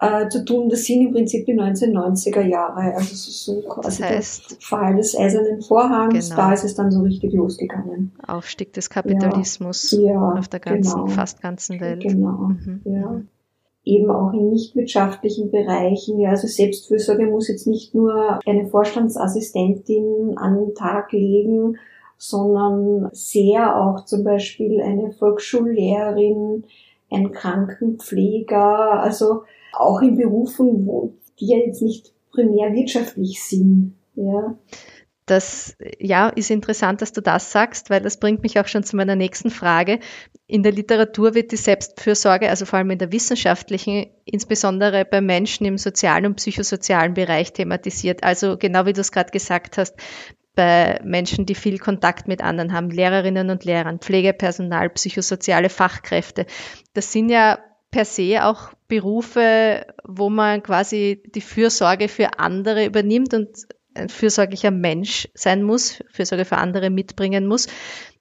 äh, 0.00 0.28
zu 0.28 0.44
tun, 0.44 0.68
das 0.68 0.84
sind 0.84 1.02
im 1.02 1.12
Prinzip 1.12 1.46
die 1.46 1.54
1990er 1.54 2.42
Jahre. 2.42 2.94
Also 2.94 3.14
so 3.14 3.60
quasi 3.62 4.02
das 4.02 4.10
heißt, 4.10 4.50
der 4.50 4.56
Fall 4.60 4.96
des 4.96 5.16
eisernen 5.16 5.62
Vorhangs, 5.62 6.30
genau. 6.30 6.40
da 6.40 6.52
ist 6.52 6.64
es 6.64 6.74
dann 6.74 6.90
so 6.90 7.02
richtig 7.02 7.32
losgegangen. 7.32 8.12
Aufstieg 8.26 8.72
des 8.72 8.90
Kapitalismus 8.90 9.90
ja, 9.92 10.32
auf 10.32 10.48
der 10.48 10.60
ganzen, 10.60 10.94
genau. 10.94 11.06
fast 11.06 11.42
ganzen 11.42 11.80
Welt. 11.80 12.02
Genau, 12.02 12.48
mhm. 12.48 12.80
ja. 12.84 13.20
eben 13.84 14.10
auch 14.10 14.32
in 14.32 14.50
nichtwirtschaftlichen 14.50 15.50
Bereichen. 15.50 16.18
Ja, 16.18 16.30
also 16.30 16.46
Selbstfürsorge 16.46 17.26
muss 17.26 17.48
jetzt 17.48 17.66
nicht 17.66 17.94
nur 17.94 18.40
eine 18.46 18.66
Vorstandsassistentin 18.66 20.36
an 20.36 20.58
den 20.58 20.74
Tag 20.74 21.12
legen, 21.12 21.78
sondern 22.16 23.10
sehr 23.12 23.76
auch 23.80 24.04
zum 24.04 24.24
Beispiel 24.24 24.80
eine 24.80 25.12
Volksschullehrerin, 25.12 26.64
ein 27.10 27.32
Krankenpfleger, 27.32 29.02
also 29.02 29.42
auch 29.78 30.00
in 30.02 30.16
Berufen, 30.16 30.86
wo 30.86 31.14
die 31.40 31.48
ja 31.48 31.58
jetzt 31.58 31.82
nicht 31.82 32.12
primär 32.30 32.72
wirtschaftlich 32.72 33.42
sind. 33.42 33.94
Ja. 34.16 34.56
Das 35.26 35.74
ja 35.98 36.28
ist 36.28 36.50
interessant, 36.50 37.00
dass 37.00 37.12
du 37.12 37.22
das 37.22 37.50
sagst, 37.50 37.88
weil 37.88 38.02
das 38.02 38.20
bringt 38.20 38.42
mich 38.42 38.60
auch 38.60 38.66
schon 38.66 38.84
zu 38.84 38.94
meiner 38.94 39.16
nächsten 39.16 39.50
Frage. 39.50 40.00
In 40.46 40.62
der 40.62 40.72
Literatur 40.72 41.34
wird 41.34 41.50
die 41.50 41.56
Selbstfürsorge, 41.56 42.50
also 42.50 42.66
vor 42.66 42.78
allem 42.78 42.90
in 42.90 42.98
der 42.98 43.10
wissenschaftlichen, 43.10 44.06
insbesondere 44.26 45.06
bei 45.06 45.22
Menschen 45.22 45.64
im 45.64 45.78
sozialen 45.78 46.26
und 46.26 46.34
psychosozialen 46.34 47.14
Bereich 47.14 47.54
thematisiert. 47.54 48.22
Also 48.22 48.58
genau 48.58 48.84
wie 48.84 48.92
du 48.92 49.00
es 49.00 49.12
gerade 49.12 49.30
gesagt 49.30 49.78
hast, 49.78 49.94
bei 50.54 51.00
Menschen, 51.02 51.46
die 51.46 51.54
viel 51.54 51.78
Kontakt 51.78 52.28
mit 52.28 52.42
anderen 52.42 52.72
haben, 52.72 52.90
Lehrerinnen 52.90 53.50
und 53.50 53.64
Lehrern, 53.64 53.98
Pflegepersonal, 53.98 54.90
psychosoziale 54.90 55.70
Fachkräfte. 55.70 56.46
Das 56.92 57.12
sind 57.12 57.30
ja 57.30 57.58
per 57.90 58.04
se 58.04 58.44
auch 58.44 58.72
Berufe, 58.94 59.86
wo 60.04 60.30
man 60.30 60.62
quasi 60.62 61.20
die 61.34 61.40
Fürsorge 61.40 62.06
für 62.08 62.38
andere 62.38 62.86
übernimmt 62.86 63.34
und 63.34 63.48
ein 63.94 64.08
fürsorglicher 64.08 64.70
Mensch 64.70 65.28
sein 65.34 65.64
muss, 65.64 66.04
Fürsorge 66.12 66.44
für 66.44 66.58
andere 66.58 66.90
mitbringen 66.90 67.46
muss, 67.46 67.66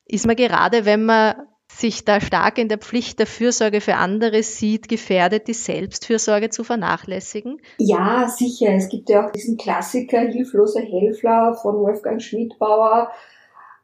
ist 0.05 0.25
man 0.25 0.35
gerade, 0.35 0.85
wenn 0.85 1.05
man 1.05 1.35
sich 1.67 2.05
da 2.05 2.19
stark 2.21 2.57
in 2.57 2.69
der 2.69 2.79
Pflicht 2.79 3.19
der 3.19 3.27
Fürsorge 3.27 3.81
für 3.81 3.95
andere 3.95 4.41
sieht, 4.41 4.89
gefährdet, 4.89 5.47
die 5.47 5.53
Selbstfürsorge 5.53 6.49
zu 6.49 6.63
vernachlässigen? 6.63 7.61
Ja, 7.77 8.27
sicher. 8.27 8.73
Es 8.73 8.89
gibt 8.89 9.09
ja 9.09 9.27
auch 9.27 9.31
diesen 9.31 9.57
Klassiker 9.57 10.21
Hilfloser 10.21 10.81
Helfler 10.81 11.55
von 11.61 11.75
Wolfgang 11.75 12.19
Schmidbauer, 12.19 13.11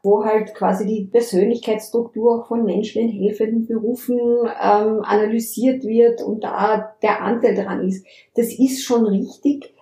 wo 0.02 0.24
halt 0.24 0.54
quasi 0.54 0.86
die 0.86 1.04
Persönlichkeitsstruktur 1.04 2.40
auch 2.40 2.48
von 2.48 2.64
Menschen 2.64 3.02
in 3.02 3.08
helfenden 3.10 3.66
Berufen 3.66 4.18
ähm, 4.18 5.00
analysiert 5.02 5.84
wird 5.84 6.22
und 6.22 6.42
da 6.42 6.94
der 7.02 7.22
Anteil 7.22 7.54
dran 7.54 7.86
ist. 7.86 8.06
Das 8.34 8.46
ist 8.58 8.82
schon 8.82 9.06
richtig. 9.06 9.74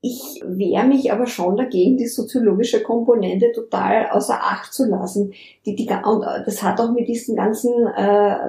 Ich 0.00 0.40
wehre 0.46 0.86
mich 0.86 1.12
aber 1.12 1.26
schon 1.26 1.56
dagegen, 1.56 1.96
die 1.96 2.06
soziologische 2.06 2.82
Komponente 2.82 3.50
total 3.52 4.08
außer 4.10 4.34
Acht 4.40 4.72
zu 4.72 4.86
lassen. 4.86 5.32
Die, 5.66 5.74
die, 5.74 5.88
und 6.04 6.24
das 6.46 6.62
hat 6.62 6.80
auch 6.80 6.92
mit 6.92 7.08
diesen 7.08 7.34
ganzen 7.34 7.72
äh, 7.84 8.02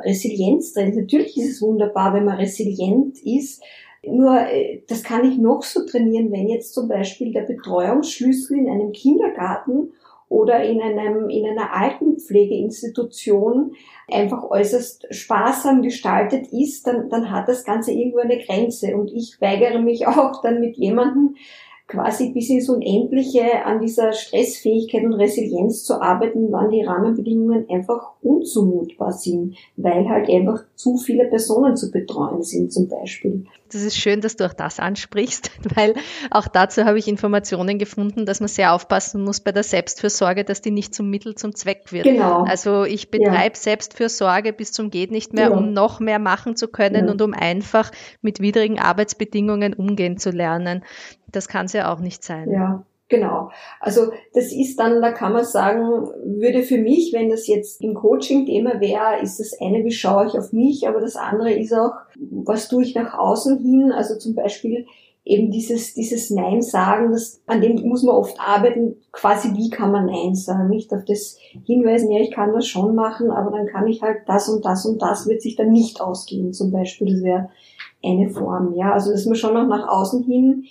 Resilienz 0.06 0.74
drin. 0.74 0.96
Natürlich 0.96 1.36
ist 1.38 1.50
es 1.50 1.62
wunderbar, 1.62 2.14
wenn 2.14 2.26
man 2.26 2.38
resilient 2.38 3.18
ist. 3.24 3.64
Nur 4.06 4.40
äh, 4.40 4.84
das 4.88 5.04
kann 5.04 5.30
ich 5.30 5.38
noch 5.38 5.64
so 5.64 5.86
trainieren, 5.86 6.32
wenn 6.32 6.48
jetzt 6.48 6.74
zum 6.74 6.88
Beispiel 6.88 7.34
der 7.34 7.42
Betreuungsschlüssel 7.42 8.60
in 8.60 8.70
einem 8.70 8.92
Kindergarten 8.92 9.92
oder 10.30 10.64
in 10.64 10.80
einem, 10.82 11.30
in 11.30 11.46
einer 11.46 11.76
Altenpflegeinstitution 11.76 13.74
einfach 14.08 14.50
äußerst 14.50 15.08
sparsam 15.10 15.82
gestaltet 15.82 16.48
ist, 16.54 16.86
dann, 16.88 17.10
dann 17.10 17.32
hat 17.32 17.48
das 17.48 17.66
Ganze 17.66 17.92
irgendwo 17.92 18.20
eine 18.20 18.38
Grenze. 18.38 18.96
Und 18.96 19.12
ich 19.12 19.42
weigere 19.42 19.80
mich 19.80 20.08
auch 20.08 20.42
dann 20.42 20.62
mit 20.62 20.78
jemandem 20.78 21.36
quasi 21.88 22.30
bis 22.32 22.50
ins 22.52 22.70
Unendliche 22.70 23.66
an 23.66 23.82
dieser 23.82 24.14
Stressfähigkeit 24.14 25.04
und 25.04 25.14
Resilienz 25.14 25.84
zu 25.84 26.00
arbeiten, 26.00 26.52
wann 26.52 26.70
die 26.70 26.84
Rahmenbedingungen 26.84 27.68
einfach 27.68 28.12
unzumutbar 28.22 29.12
sind, 29.12 29.56
weil 29.76 30.08
halt 30.08 30.30
einfach 30.30 30.64
zu 30.76 30.98
viele 30.98 31.26
Personen 31.26 31.76
zu 31.76 31.90
betreuen 31.92 32.44
sind 32.44 32.72
zum 32.72 32.88
Beispiel. 32.88 33.46
Das 33.72 33.82
ist 33.84 33.98
schön, 33.98 34.22
dass 34.22 34.36
du 34.36 34.46
auch 34.46 34.54
das 34.54 34.80
ansprichst, 34.80 35.52
weil 35.76 35.96
auch 36.32 36.48
dazu 36.48 36.86
habe 36.86 37.00
ich 37.00 37.08
Informationen 37.08 37.78
gefunden, 37.78 38.26
dass 38.26 38.40
man 38.40 38.50
sehr 38.50 38.74
aufpassen 38.74 39.24
muss 39.24 39.40
bei 39.40 39.52
der 39.52 39.64
Selbstfürsorge, 39.64 40.44
dass 40.44 40.62
die 40.62 40.72
nicht 40.72 40.94
zum 40.94 41.10
Mittel 41.10 41.36
zum 41.36 41.56
Zweck 41.56 41.92
wird. 41.92 42.06
Genau. 42.06 42.44
Also 42.44 42.84
ich 42.84 43.12
betreibe 43.12 43.56
ja. 43.56 43.62
Selbstfürsorge 43.62 44.54
bis 44.54 44.72
zum 44.72 44.90
geht 44.90 45.12
nicht 45.12 45.34
mehr, 45.34 45.50
ja. 45.50 45.56
um 45.56 45.74
noch 45.74 46.00
mehr 46.00 46.20
machen 46.20 46.56
zu 46.56 46.68
können 46.68 47.06
ja. 47.06 47.12
und 47.12 47.22
um 47.22 47.34
einfach 47.34 47.92
mit 48.22 48.40
widrigen 48.40 48.80
Arbeitsbedingungen 48.80 49.74
umgehen 49.74 50.18
zu 50.18 50.32
lernen. 50.32 50.84
Das 51.28 51.48
kann 51.48 51.68
es 51.68 51.74
ja 51.74 51.94
auch 51.94 52.00
nicht 52.00 52.24
sein. 52.24 52.52
Ja. 52.52 52.86
Genau. 53.10 53.50
Also 53.80 54.12
das 54.34 54.54
ist 54.54 54.80
dann, 54.80 55.02
da 55.02 55.12
kann 55.12 55.34
man 55.34 55.44
sagen, 55.44 56.08
würde 56.24 56.62
für 56.62 56.78
mich, 56.78 57.12
wenn 57.12 57.30
das 57.30 57.48
jetzt 57.48 57.82
im 57.82 57.96
Coaching-Thema 57.96 58.80
wäre, 58.80 59.20
ist 59.22 59.40
das 59.40 59.60
eine, 59.60 59.84
wie 59.84 59.92
schaue 59.92 60.28
ich 60.28 60.38
auf 60.38 60.54
mich, 60.54 60.88
aber 60.88 61.02
das 61.02 61.16
andere 61.16 61.52
ist 61.52 61.74
auch, 61.74 61.94
was 62.20 62.70
tue 62.70 62.84
ich 62.84 62.94
nach 62.94 63.18
außen 63.18 63.58
hin? 63.58 63.92
Also 63.92 64.16
zum 64.18 64.36
Beispiel 64.36 64.86
eben 65.26 65.50
dieses, 65.50 65.96
dieses 65.96 66.30
Nein 66.30 66.62
sagen, 66.62 67.12
das, 67.12 67.42
an 67.48 67.62
dem 67.62 67.82
muss 67.88 68.04
man 68.04 68.16
oft 68.16 68.40
arbeiten, 68.40 68.96
quasi 69.12 69.56
wie 69.56 69.72
kann 69.72 69.92
man 69.92 70.06
Nein 70.06 70.36
sagen, 70.36 70.70
nicht 70.70 70.94
auf 70.94 71.04
das 71.04 71.38
hinweisen, 71.66 72.12
ja, 72.12 72.22
ich 72.22 72.32
kann 72.32 72.54
das 72.54 72.68
schon 72.68 72.94
machen, 72.94 73.32
aber 73.32 73.50
dann 73.50 73.66
kann 73.66 73.88
ich 73.88 74.04
halt 74.04 74.20
das 74.28 74.50
und 74.50 74.66
das 74.66 74.86
und 74.86 75.02
das 75.02 75.28
wird 75.28 75.42
sich 75.42 75.56
dann 75.56 75.72
nicht 75.72 76.00
ausgehen, 76.00 76.54
zum 76.54 76.72
Beispiel, 76.72 77.14
das 77.14 77.24
wäre 77.24 77.50
eine 78.04 78.30
Form, 78.30 78.74
ja, 78.76 78.94
also 78.94 79.12
dass 79.12 79.26
man 79.26 79.36
schon 79.36 79.58
auch 79.58 79.68
nach 79.68 79.88
außen 79.88 80.24
hin 80.24 80.66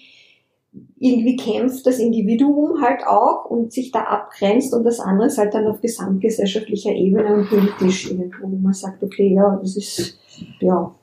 irgendwie 0.98 1.36
kämpft 1.36 1.86
das 1.86 1.98
Individuum 1.98 2.82
halt 2.82 3.06
auch 3.06 3.44
und 3.46 3.72
sich 3.72 3.90
da 3.90 4.04
abgrenzt 4.04 4.74
und 4.74 4.84
das 4.84 5.00
andere 5.00 5.28
ist 5.28 5.38
halt 5.38 5.54
dann 5.54 5.66
auf 5.66 5.80
gesamtgesellschaftlicher 5.80 6.90
Ebene 6.90 7.34
und 7.34 7.48
politisch 7.48 8.10
irgendwo, 8.10 8.50
wo 8.50 8.56
man 8.56 8.74
sagt, 8.74 9.02
okay, 9.02 9.32
ja, 9.32 9.58
das 9.60 9.76
ist, 9.76 10.18
ja. 10.60 10.94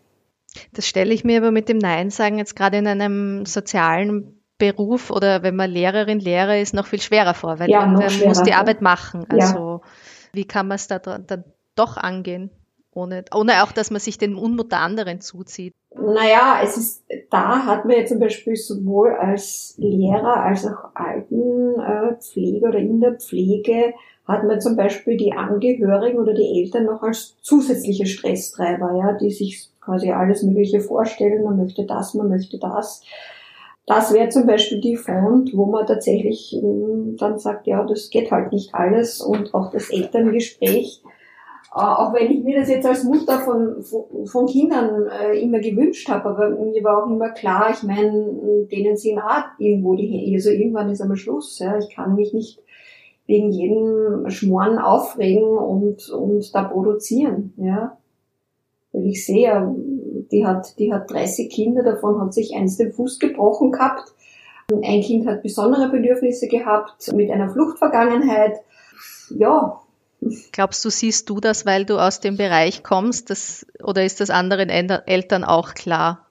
Das 0.74 0.88
stelle 0.88 1.14
ich 1.14 1.24
mir 1.24 1.38
aber 1.38 1.52
mit 1.52 1.68
dem 1.68 1.78
Nein 1.78 2.10
sagen 2.10 2.38
jetzt 2.38 2.56
gerade 2.56 2.78
in 2.78 2.88
einem 2.88 3.46
sozialen 3.46 4.40
Beruf 4.58 5.12
oder 5.12 5.44
wenn 5.44 5.56
man 5.56 5.70
Lehrerin, 5.70 6.20
Lehrer 6.20 6.60
ist, 6.60 6.74
noch 6.74 6.86
viel 6.86 7.02
schwerer 7.02 7.34
vor, 7.34 7.60
weil 7.60 7.70
ja, 7.70 7.86
man 7.86 8.04
muss 8.26 8.44
die 8.44 8.54
Arbeit 8.54 8.82
machen. 8.82 9.26
Also 9.28 9.82
ja. 9.84 9.90
wie 10.32 10.46
kann 10.46 10.68
man 10.68 10.76
es 10.76 10.88
da 10.88 11.00
dann 11.00 11.44
doch 11.76 11.98
angehen? 11.98 12.52
Ohne, 12.96 13.26
ohne 13.36 13.62
auch, 13.62 13.74
dass 13.74 13.92
man 13.92 14.00
sich 14.00 14.18
den 14.18 14.36
Unmut 14.36 14.72
der 14.72 14.80
anderen 14.80 15.20
zuzieht. 15.20 15.74
Naja, 15.94 16.62
es 16.64 16.78
ist, 16.78 17.04
da 17.30 17.66
hat 17.66 17.84
man 17.84 17.98
ja 17.98 18.06
zum 18.06 18.20
Beispiel 18.20 18.56
sowohl 18.56 19.12
als 19.14 19.76
Lehrer 19.78 20.38
als 20.38 20.66
auch 20.66 20.92
Altenpfleger 20.94 22.70
oder 22.70 22.80
in 22.80 23.02
der 23.02 23.16
Pflege 23.16 23.94
hat 24.26 24.46
man 24.46 24.62
zum 24.62 24.78
Beispiel 24.78 25.18
die 25.18 25.34
Angehörigen 25.34 26.20
oder 26.20 26.34
die 26.34 26.62
Eltern 26.62 26.86
noch 26.86 27.04
als 27.04 27.36
zusätzliche 27.42 28.06
Stresstreiber, 28.06 28.96
ja, 28.98 29.14
die 29.14 29.30
sich 29.30 29.70
quasi 29.82 30.12
alles 30.12 30.42
Mögliche 30.44 30.80
vorstellen, 30.80 31.44
man 31.44 31.58
möchte 31.58 31.86
das, 31.86 32.14
man 32.14 32.30
möchte 32.30 32.58
das. 32.58 33.02
Das 33.86 34.14
wäre 34.14 34.30
zum 34.30 34.48
Beispiel 34.48 34.80
die 34.80 34.96
Front, 34.96 35.52
wo 35.54 35.66
man 35.66 35.86
tatsächlich 35.86 36.56
ähm, 36.56 37.18
dann 37.20 37.38
sagt, 37.38 37.68
ja, 37.68 37.84
das 37.84 38.10
geht 38.10 38.32
halt 38.32 38.52
nicht 38.52 38.74
alles 38.74 39.22
und 39.22 39.54
auch 39.54 39.70
das 39.70 39.92
Elterngespräch 39.92 41.04
äh, 41.04 41.15
auch 41.76 42.14
wenn 42.14 42.32
ich 42.32 42.42
mir 42.42 42.58
das 42.58 42.70
jetzt 42.70 42.86
als 42.86 43.04
Mutter 43.04 43.40
von, 43.40 43.84
von 44.26 44.46
Kindern 44.46 45.08
äh, 45.08 45.38
immer 45.42 45.60
gewünscht 45.60 46.08
habe, 46.08 46.30
aber 46.30 46.50
mir 46.52 46.82
war 46.86 47.04
auch 47.04 47.10
immer 47.10 47.32
klar, 47.32 47.70
ich 47.74 47.84
meine, 47.84 48.66
denen 48.72 48.96
sind 48.96 49.20
auch 49.20 49.44
irgendwo 49.60 49.96
die 49.96 50.32
also 50.34 50.52
irgendwann 50.52 50.90
ist 50.90 51.02
einmal 51.02 51.18
Schluss. 51.18 51.60
Ja. 51.60 51.78
Ich 51.78 51.94
kann 51.94 52.16
mich 52.16 52.34
nicht 52.34 52.62
wegen 53.28 53.52
jedem 53.52 54.30
Schmoren 54.30 54.78
aufregen 54.78 55.58
und, 55.58 56.10
und 56.12 56.56
da 56.56 56.64
produzieren. 56.64 57.54
Ja. 57.58 57.98
Weil 58.94 59.08
ich 59.08 59.26
sehe, 59.26 59.76
die 60.32 60.46
hat, 60.46 60.80
die 60.80 60.94
hat 60.94 61.12
30 61.12 61.52
Kinder, 61.52 61.84
davon 61.84 62.22
hat 62.22 62.34
sich 62.34 62.56
eins 62.56 62.78
den 62.78 62.94
Fuß 62.94 63.20
gebrochen 63.20 63.74
gehabt. 63.74 64.14
Ein 64.72 65.02
Kind 65.02 65.28
hat 65.28 65.44
besondere 65.44 65.90
Bedürfnisse 65.90 66.48
gehabt 66.48 67.12
mit 67.14 67.30
einer 67.30 67.50
Fluchtvergangenheit. 67.50 68.62
Ja, 69.30 69.82
Glaubst 70.52 70.84
du, 70.84 70.90
siehst 70.90 71.30
du 71.30 71.40
das, 71.40 71.66
weil 71.66 71.86
du 71.86 72.00
aus 72.00 72.20
dem 72.20 72.38
Bereich 72.38 72.84
kommst, 72.84 73.30
das, 73.30 73.66
oder 73.84 74.04
ist 74.04 74.22
das 74.22 74.30
anderen 74.30 74.70
Eltern 74.70 75.44
auch 75.44 75.74
klar? 75.74 76.26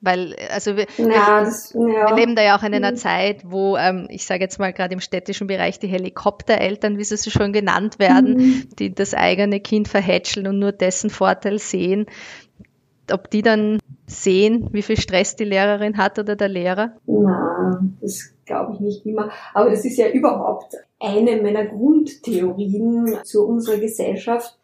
Weil, 0.00 0.34
also 0.52 0.76
wir, 0.76 0.86
ja, 0.96 1.44
das, 1.44 1.72
ja. 1.74 1.80
wir 1.80 2.16
leben 2.16 2.34
da 2.34 2.42
ja 2.42 2.58
auch 2.58 2.64
in 2.64 2.74
einer 2.74 2.90
mhm. 2.90 2.96
Zeit, 2.96 3.42
wo, 3.44 3.76
ähm, 3.76 4.08
ich 4.10 4.26
sage 4.26 4.42
jetzt 4.42 4.58
mal 4.58 4.72
gerade 4.72 4.94
im 4.94 5.00
städtischen 5.00 5.46
Bereich, 5.46 5.78
die 5.78 5.86
Helikoptereltern, 5.86 6.98
wie 6.98 7.04
sie 7.04 7.16
so 7.16 7.30
schon 7.30 7.52
genannt 7.52 8.00
werden, 8.00 8.36
mhm. 8.36 8.68
die 8.78 8.92
das 8.92 9.14
eigene 9.14 9.60
Kind 9.60 9.86
verhätscheln 9.86 10.48
und 10.48 10.58
nur 10.58 10.72
dessen 10.72 11.08
Vorteil 11.08 11.60
sehen, 11.60 12.06
ob 13.12 13.30
die 13.30 13.42
dann 13.42 13.78
sehen, 14.06 14.68
wie 14.72 14.82
viel 14.82 15.00
Stress 15.00 15.36
die 15.36 15.44
Lehrerin 15.44 15.96
hat 15.96 16.18
oder 16.18 16.34
der 16.34 16.48
Lehrer? 16.48 16.92
Na, 17.06 17.80
das 18.00 18.31
glaube 18.44 18.74
ich 18.74 18.80
nicht 18.80 19.06
immer. 19.06 19.30
Aber 19.54 19.70
das 19.70 19.84
ist 19.84 19.96
ja 19.96 20.08
überhaupt 20.08 20.74
eine 21.00 21.42
meiner 21.42 21.66
Grundtheorien 21.66 23.18
zu 23.24 23.46
unserer 23.46 23.78
Gesellschaft, 23.78 24.58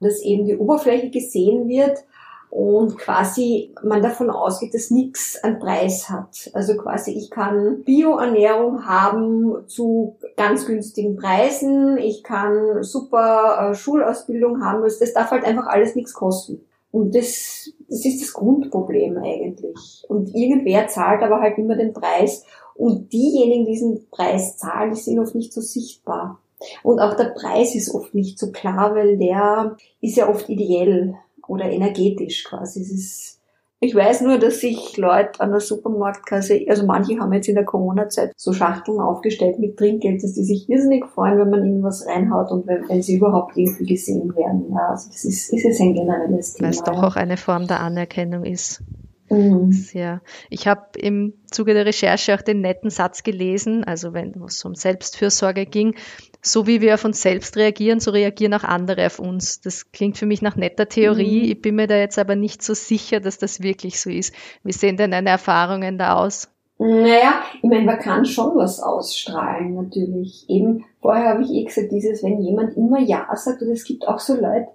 dass 0.00 0.20
eben 0.20 0.46
die 0.46 0.56
Oberfläche 0.56 1.10
gesehen 1.10 1.68
wird 1.68 2.04
und 2.50 2.96
quasi 2.96 3.74
man 3.82 4.02
davon 4.02 4.30
ausgeht, 4.30 4.72
dass 4.72 4.90
nichts 4.90 5.42
einen 5.42 5.58
Preis 5.58 6.08
hat. 6.08 6.50
Also 6.54 6.76
quasi 6.76 7.12
ich 7.12 7.30
kann 7.30 7.82
Bioernährung 7.84 8.86
haben 8.86 9.68
zu 9.68 10.16
ganz 10.36 10.66
günstigen 10.66 11.16
Preisen, 11.16 11.98
ich 11.98 12.22
kann 12.22 12.82
super 12.82 13.70
äh, 13.70 13.74
Schulausbildung 13.74 14.64
haben, 14.64 14.82
das 14.82 15.12
darf 15.12 15.30
halt 15.30 15.44
einfach 15.44 15.66
alles 15.66 15.96
nichts 15.96 16.14
kosten. 16.14 16.64
Und 16.92 17.14
das, 17.14 17.70
das 17.88 18.06
ist 18.06 18.22
das 18.22 18.32
Grundproblem 18.32 19.18
eigentlich. 19.18 20.04
Und 20.08 20.34
irgendwer 20.34 20.88
zahlt 20.88 21.22
aber 21.22 21.40
halt 21.40 21.58
immer 21.58 21.76
den 21.76 21.92
Preis. 21.92 22.46
Und 22.76 23.12
diejenigen, 23.12 23.64
die 23.64 23.72
diesen 23.72 24.06
Preis 24.10 24.56
zahlen, 24.56 24.92
die 24.94 25.00
sind 25.00 25.18
oft 25.18 25.34
nicht 25.34 25.52
so 25.52 25.60
sichtbar. 25.60 26.40
Und 26.82 27.00
auch 27.00 27.16
der 27.16 27.34
Preis 27.36 27.74
ist 27.74 27.94
oft 27.94 28.14
nicht 28.14 28.38
so 28.38 28.50
klar, 28.50 28.94
weil 28.94 29.18
der 29.18 29.76
ist 30.00 30.16
ja 30.16 30.28
oft 30.28 30.48
ideell 30.48 31.14
oder 31.46 31.70
energetisch 31.70 32.44
quasi. 32.44 32.80
Es 32.80 32.90
ist 32.90 33.36
ich 33.78 33.94
weiß 33.94 34.22
nur, 34.22 34.38
dass 34.38 34.60
sich 34.60 34.96
Leute 34.96 35.38
an 35.40 35.50
der 35.50 35.60
Supermarktkasse, 35.60 36.64
also 36.68 36.86
manche 36.86 37.18
haben 37.20 37.32
jetzt 37.34 37.48
in 37.48 37.56
der 37.56 37.66
Corona-Zeit 37.66 38.32
so 38.34 38.54
Schachteln 38.54 39.00
aufgestellt 39.00 39.58
mit 39.58 39.76
Trinkgeld, 39.76 40.24
dass 40.24 40.32
die 40.32 40.44
sich 40.44 40.68
irrsinnig 40.70 41.04
freuen, 41.04 41.38
wenn 41.38 41.50
man 41.50 41.64
ihnen 41.64 41.82
was 41.82 42.06
reinhaut 42.06 42.50
und 42.50 42.66
wenn, 42.66 42.88
wenn 42.88 43.02
sie 43.02 43.16
überhaupt 43.16 43.54
irgendwie 43.54 43.84
gesehen 43.84 44.34
werden. 44.34 44.72
Ja, 44.72 44.88
also 44.88 45.10
das 45.10 45.26
ist, 45.26 45.52
ist 45.52 45.80
ein 45.80 45.92
generelles 45.92 46.54
Thema. 46.54 46.68
Weil 46.68 46.74
es 46.74 46.82
doch 46.84 47.02
auch 47.02 47.16
eine 47.16 47.36
Form 47.36 47.66
der 47.66 47.80
Anerkennung 47.80 48.44
ist. 48.44 48.82
Mhm. 49.28 49.72
Sehr. 49.72 50.22
Ich 50.50 50.68
habe 50.68 50.86
im 50.96 51.34
Zuge 51.50 51.74
der 51.74 51.86
Recherche 51.86 52.34
auch 52.34 52.42
den 52.42 52.60
netten 52.60 52.90
Satz 52.90 53.22
gelesen, 53.22 53.84
also 53.84 54.12
wenn 54.12 54.34
es 54.46 54.64
um 54.64 54.74
Selbstfürsorge 54.74 55.66
ging, 55.66 55.96
so 56.42 56.66
wie 56.66 56.80
wir 56.80 56.94
auf 56.94 57.04
uns 57.04 57.22
selbst 57.22 57.56
reagieren, 57.56 57.98
so 57.98 58.12
reagieren 58.12 58.54
auch 58.54 58.64
andere 58.64 59.06
auf 59.06 59.18
uns. 59.18 59.60
Das 59.60 59.90
klingt 59.90 60.16
für 60.16 60.26
mich 60.26 60.42
nach 60.42 60.56
netter 60.56 60.88
Theorie. 60.88 61.42
Mhm. 61.42 61.50
Ich 61.50 61.62
bin 61.62 61.74
mir 61.74 61.86
da 61.86 61.96
jetzt 61.96 62.18
aber 62.18 62.36
nicht 62.36 62.62
so 62.62 62.74
sicher, 62.74 63.20
dass 63.20 63.38
das 63.38 63.62
wirklich 63.62 64.00
so 64.00 64.10
ist. 64.10 64.34
Wie 64.62 64.72
sehen 64.72 64.96
denn 64.96 65.10
deine 65.10 65.30
Erfahrungen 65.30 65.98
da 65.98 66.16
aus? 66.16 66.48
Naja, 66.78 67.40
ich 67.54 67.62
meine, 67.62 67.84
man 67.84 67.98
kann 67.98 68.26
schon 68.26 68.54
was 68.54 68.80
ausstrahlen, 68.80 69.74
natürlich. 69.74 70.44
Eben, 70.48 70.84
vorher 71.00 71.30
habe 71.30 71.42
ich 71.42 71.50
eh 71.50 71.64
gesagt, 71.64 71.90
dieses, 71.90 72.22
wenn 72.22 72.42
jemand 72.42 72.76
immer 72.76 73.00
Ja 73.00 73.26
sagt, 73.34 73.62
und 73.62 73.70
es 73.70 73.84
gibt 73.84 74.06
auch 74.06 74.18
so 74.18 74.34
Leute, 74.34 74.68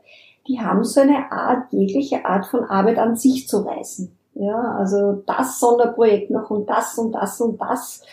die 0.47 0.59
haben 0.59 0.83
so 0.83 1.01
eine 1.01 1.31
Art, 1.31 1.71
jegliche 1.71 2.25
Art 2.25 2.47
von 2.47 2.63
Arbeit 2.63 2.97
an 2.97 3.15
sich 3.15 3.47
zu 3.47 3.59
reißen. 3.59 4.11
Ja, 4.33 4.75
also 4.77 5.23
das 5.25 5.59
Sonderprojekt 5.59 6.31
noch 6.31 6.49
und 6.49 6.69
das 6.69 6.97
und 6.97 7.11
das 7.11 7.39
und 7.41 7.59
das 7.61 8.03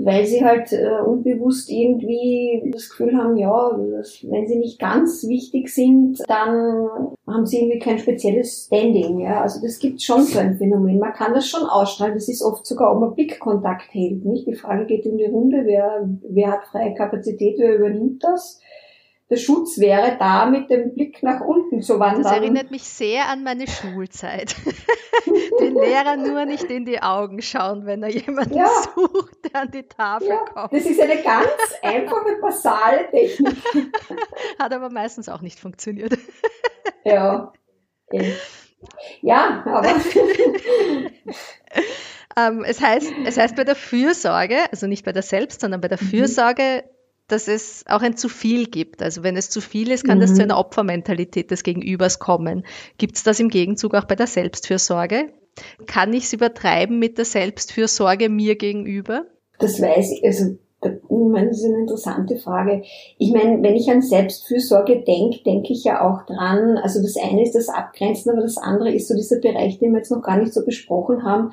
weil 0.00 0.26
sie 0.26 0.44
halt 0.44 0.72
äh, 0.72 1.00
unbewusst 1.04 1.70
irgendwie 1.70 2.70
das 2.72 2.88
Gefühl 2.88 3.16
haben, 3.16 3.36
ja, 3.36 3.76
dass, 3.92 4.24
wenn 4.28 4.46
sie 4.46 4.56
nicht 4.56 4.78
ganz 4.78 5.26
wichtig 5.26 5.74
sind, 5.74 6.20
dann 6.28 6.88
haben 7.26 7.46
sie 7.46 7.58
irgendwie 7.58 7.78
kein 7.78 7.98
spezielles 7.98 8.66
Standing. 8.66 9.20
Ja? 9.20 9.42
Also 9.42 9.60
das 9.60 9.78
gibt 9.78 10.00
schon 10.02 10.22
so 10.22 10.38
ein 10.38 10.56
Phänomen. 10.56 10.98
Man 10.98 11.12
kann 11.12 11.34
das 11.34 11.48
schon 11.48 11.64
ausstrahlen. 11.64 12.14
Das 12.14 12.28
ist 12.28 12.42
oft 12.42 12.64
sogar, 12.64 12.92
ob 12.92 13.00
man 13.00 13.14
Blickkontakt 13.14 13.92
hält. 13.92 14.24
Nicht? 14.24 14.46
Die 14.46 14.54
Frage 14.54 14.86
geht 14.86 15.06
um 15.06 15.18
die 15.18 15.26
Runde, 15.26 15.62
wer, 15.64 16.08
wer 16.28 16.52
hat 16.52 16.64
freie 16.66 16.94
Kapazität, 16.94 17.56
wer 17.58 17.76
übernimmt 17.76 18.22
das 18.22 18.60
der 19.30 19.36
Schutz 19.36 19.78
wäre 19.78 20.16
da 20.18 20.46
mit 20.46 20.70
dem 20.70 20.94
Blick 20.94 21.22
nach 21.22 21.40
unten 21.40 21.82
zu 21.82 22.00
wandern. 22.00 22.22
Das 22.22 22.32
erinnert 22.32 22.70
mich 22.70 22.84
sehr 22.84 23.28
an 23.28 23.42
meine 23.42 23.66
Schulzeit. 23.66 24.56
Den 25.60 25.74
Lehrer 25.74 26.16
nur 26.16 26.46
nicht 26.46 26.64
in 26.64 26.86
die 26.86 27.02
Augen 27.02 27.42
schauen, 27.42 27.84
wenn 27.84 28.02
er 28.02 28.08
jemanden 28.08 28.56
ja. 28.56 28.68
sucht, 28.94 29.36
der 29.44 29.62
an 29.62 29.70
die 29.70 29.82
Tafel 29.82 30.28
ja. 30.28 30.38
kommt. 30.38 30.72
Das 30.72 30.86
ist 30.86 31.00
eine 31.00 31.20
ganz 31.22 31.50
einfache, 31.82 32.38
basale 32.40 33.10
Technik. 33.10 33.56
Hat 34.58 34.72
aber 34.72 34.88
meistens 34.88 35.28
auch 35.28 35.42
nicht 35.42 35.60
funktioniert. 35.60 36.16
Ja. 37.04 37.52
Ja, 39.22 39.62
aber. 39.64 39.88
ähm, 42.36 42.64
es, 42.66 42.80
heißt, 42.82 43.12
es 43.24 43.38
heißt 43.38 43.56
bei 43.56 43.64
der 43.64 43.76
Fürsorge, 43.76 44.56
also 44.70 44.86
nicht 44.86 45.06
bei 45.06 45.12
der 45.12 45.22
Selbst, 45.22 45.62
sondern 45.62 45.80
bei 45.80 45.88
der 45.88 45.98
mhm. 46.00 46.06
Fürsorge, 46.06 46.84
dass 47.28 47.46
es 47.46 47.84
auch 47.86 48.02
ein 48.02 48.16
zu 48.16 48.28
viel 48.28 48.66
gibt. 48.66 49.02
Also 49.02 49.22
wenn 49.22 49.36
es 49.36 49.50
zu 49.50 49.60
viel 49.60 49.90
ist, 49.90 50.04
kann 50.04 50.18
mhm. 50.18 50.22
das 50.22 50.34
zu 50.34 50.42
einer 50.42 50.58
Opfermentalität 50.58 51.50
des 51.50 51.62
Gegenübers 51.62 52.18
kommen. 52.18 52.64
Gibt 52.96 53.16
es 53.16 53.22
das 53.22 53.38
im 53.38 53.48
Gegenzug 53.48 53.94
auch 53.94 54.04
bei 54.04 54.16
der 54.16 54.26
Selbstfürsorge? 54.26 55.26
Kann 55.86 56.12
ich 56.12 56.24
es 56.24 56.32
übertreiben 56.32 56.98
mit 56.98 57.18
der 57.18 57.24
Selbstfürsorge 57.24 58.28
mir 58.28 58.56
gegenüber? 58.56 59.26
Das 59.58 59.80
weiß 59.80 60.12
ich, 60.12 60.24
also 60.24 60.56
ich 60.84 61.00
meine, 61.10 61.48
das 61.48 61.58
ist 61.58 61.64
eine 61.64 61.80
interessante 61.80 62.36
Frage. 62.36 62.82
Ich 63.18 63.32
meine, 63.32 63.60
wenn 63.62 63.74
ich 63.74 63.90
an 63.90 64.00
Selbstfürsorge 64.00 65.02
denke, 65.02 65.42
denke 65.42 65.72
ich 65.72 65.82
ja 65.82 66.08
auch 66.08 66.24
dran, 66.24 66.78
also 66.78 67.02
das 67.02 67.16
eine 67.16 67.42
ist 67.42 67.56
das 67.56 67.68
Abgrenzen, 67.68 68.30
aber 68.30 68.42
das 68.42 68.58
andere 68.58 68.92
ist 68.92 69.08
so 69.08 69.16
dieser 69.16 69.40
Bereich, 69.40 69.78
den 69.80 69.90
wir 69.90 69.98
jetzt 69.98 70.12
noch 70.12 70.22
gar 70.22 70.38
nicht 70.38 70.54
so 70.54 70.64
besprochen 70.64 71.24
haben, 71.24 71.50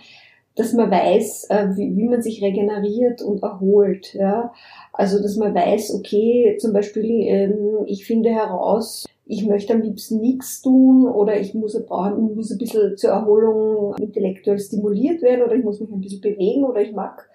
dass 0.55 0.73
man 0.73 0.89
weiß, 0.89 1.49
äh, 1.49 1.67
wie, 1.75 2.07
man 2.07 2.21
sich 2.21 2.41
regeneriert 2.41 3.21
und 3.21 3.43
erholt. 3.43 4.13
Ja? 4.13 4.53
Also 4.93 5.21
dass 5.21 5.35
man 5.35 5.53
weiß, 5.53 5.93
okay, 5.95 6.57
zum 6.59 6.73
Beispiel, 6.73 7.05
ähm, 7.27 7.85
ich 7.85 8.05
finde 8.05 8.29
heraus, 8.29 9.05
ich 9.25 9.45
möchte 9.45 9.73
am 9.73 9.81
liebsten 9.81 10.19
nichts 10.21 10.61
tun 10.61 11.07
oder 11.07 11.39
ich 11.39 11.53
muss, 11.53 11.77
brauchen, 11.85 12.35
muss 12.35 12.51
ein 12.51 12.57
bisschen 12.57 12.95
zur 12.95 13.09
Erholung 13.11 13.95
intellektuell 13.97 14.59
stimuliert 14.59 15.21
werden 15.21 15.43
oder 15.43 15.55
ich 15.55 15.63
muss 15.63 15.79
mich 15.79 15.91
ein 15.91 16.01
bisschen 16.01 16.21
bewegen 16.21 16.63
oder 16.63 16.81
ich 16.81 16.93
mag 16.93 17.27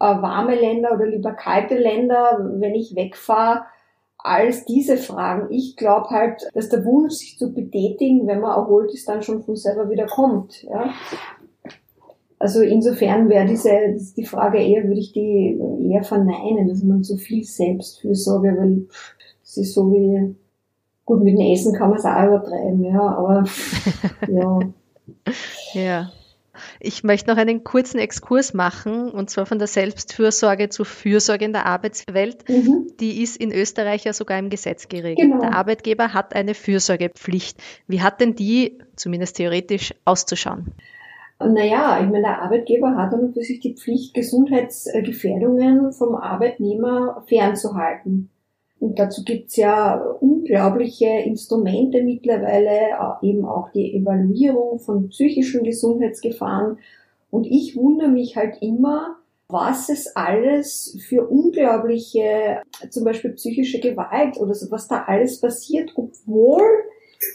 äh, 0.00 0.04
warme 0.04 0.54
Länder 0.54 0.92
oder 0.92 1.06
lieber 1.06 1.32
kalte 1.32 1.76
Länder, 1.76 2.38
wenn 2.58 2.74
ich 2.74 2.96
wegfahre. 2.96 3.64
Als 4.26 4.64
diese 4.64 4.96
Fragen. 4.96 5.52
Ich 5.52 5.76
glaube 5.76 6.08
halt, 6.08 6.48
dass 6.54 6.70
der 6.70 6.82
Wunsch, 6.86 7.12
sich 7.12 7.36
zu 7.36 7.52
betätigen, 7.52 8.26
wenn 8.26 8.40
man 8.40 8.52
erholt 8.52 8.90
ist, 8.94 9.06
dann 9.06 9.20
schon 9.22 9.42
von 9.42 9.54
selber 9.54 9.90
wieder 9.90 10.06
kommt. 10.06 10.62
Ja? 10.62 10.94
Also 12.38 12.60
insofern 12.60 13.28
wäre 13.28 13.46
diese 13.46 13.70
die 14.16 14.24
Frage 14.24 14.58
eher, 14.58 14.84
würde 14.84 15.00
ich 15.00 15.12
die 15.12 15.58
eher 15.88 16.04
verneinen, 16.04 16.68
dass 16.68 16.82
man 16.82 17.02
zu 17.02 17.16
viel 17.16 17.44
Selbstfürsorge, 17.44 18.56
weil 18.58 18.86
es 19.42 19.56
ist 19.56 19.74
so 19.74 19.92
wie 19.92 20.34
gut 21.04 21.22
mit 21.22 21.38
dem 21.38 21.52
Essen 21.52 21.74
kann 21.74 21.90
man 21.90 21.98
es 21.98 22.04
auch 22.04 22.26
übertreiben, 22.26 22.84
ja, 22.84 23.00
aber 23.00 23.44
ja. 24.28 24.58
ja. 25.74 26.12
Ich 26.78 27.02
möchte 27.02 27.30
noch 27.30 27.36
einen 27.36 27.64
kurzen 27.64 27.98
Exkurs 27.98 28.54
machen, 28.54 29.10
und 29.10 29.28
zwar 29.28 29.44
von 29.44 29.58
der 29.58 29.66
Selbstfürsorge 29.66 30.68
zur 30.68 30.86
Fürsorge 30.86 31.44
in 31.44 31.52
der 31.52 31.66
Arbeitswelt. 31.66 32.48
Mhm. 32.48 32.92
Die 33.00 33.22
ist 33.22 33.36
in 33.36 33.52
Österreich 33.52 34.04
ja 34.04 34.12
sogar 34.12 34.38
im 34.38 34.50
Gesetz 34.50 34.88
geregelt. 34.88 35.30
Genau. 35.30 35.40
Der 35.40 35.54
Arbeitgeber 35.54 36.14
hat 36.14 36.34
eine 36.34 36.54
Fürsorgepflicht. 36.54 37.60
Wie 37.88 38.02
hat 38.02 38.20
denn 38.20 38.36
die, 38.36 38.78
zumindest 38.96 39.36
theoretisch, 39.36 39.94
auszuschauen? 40.04 40.72
Naja, 41.38 42.00
ich 42.00 42.06
meine, 42.06 42.22
der 42.22 42.42
Arbeitgeber 42.42 42.96
hat 42.96 43.12
dann 43.12 43.32
für 43.32 43.42
sich 43.42 43.60
die 43.60 43.74
Pflicht, 43.74 44.14
Gesundheitsgefährdungen 44.14 45.92
vom 45.92 46.14
Arbeitnehmer 46.14 47.22
fernzuhalten. 47.26 48.30
Und 48.80 48.98
dazu 48.98 49.24
gibt's 49.24 49.56
ja 49.56 49.96
unglaubliche 50.20 51.06
Instrumente 51.06 52.02
mittlerweile, 52.02 52.98
eben 53.22 53.44
auch 53.46 53.70
die 53.70 53.94
Evaluierung 53.94 54.78
von 54.78 55.08
psychischen 55.08 55.64
Gesundheitsgefahren. 55.64 56.78
Und 57.30 57.46
ich 57.46 57.76
wundere 57.76 58.08
mich 58.08 58.36
halt 58.36 58.60
immer, 58.60 59.16
was 59.48 59.88
es 59.88 60.14
alles 60.16 60.98
für 61.08 61.26
unglaubliche, 61.26 62.62
zum 62.90 63.04
Beispiel 63.04 63.32
psychische 63.32 63.80
Gewalt 63.80 64.38
oder 64.38 64.54
so, 64.54 64.70
was 64.70 64.86
da 64.88 65.04
alles 65.04 65.40
passiert, 65.40 65.92
obwohl 65.96 66.62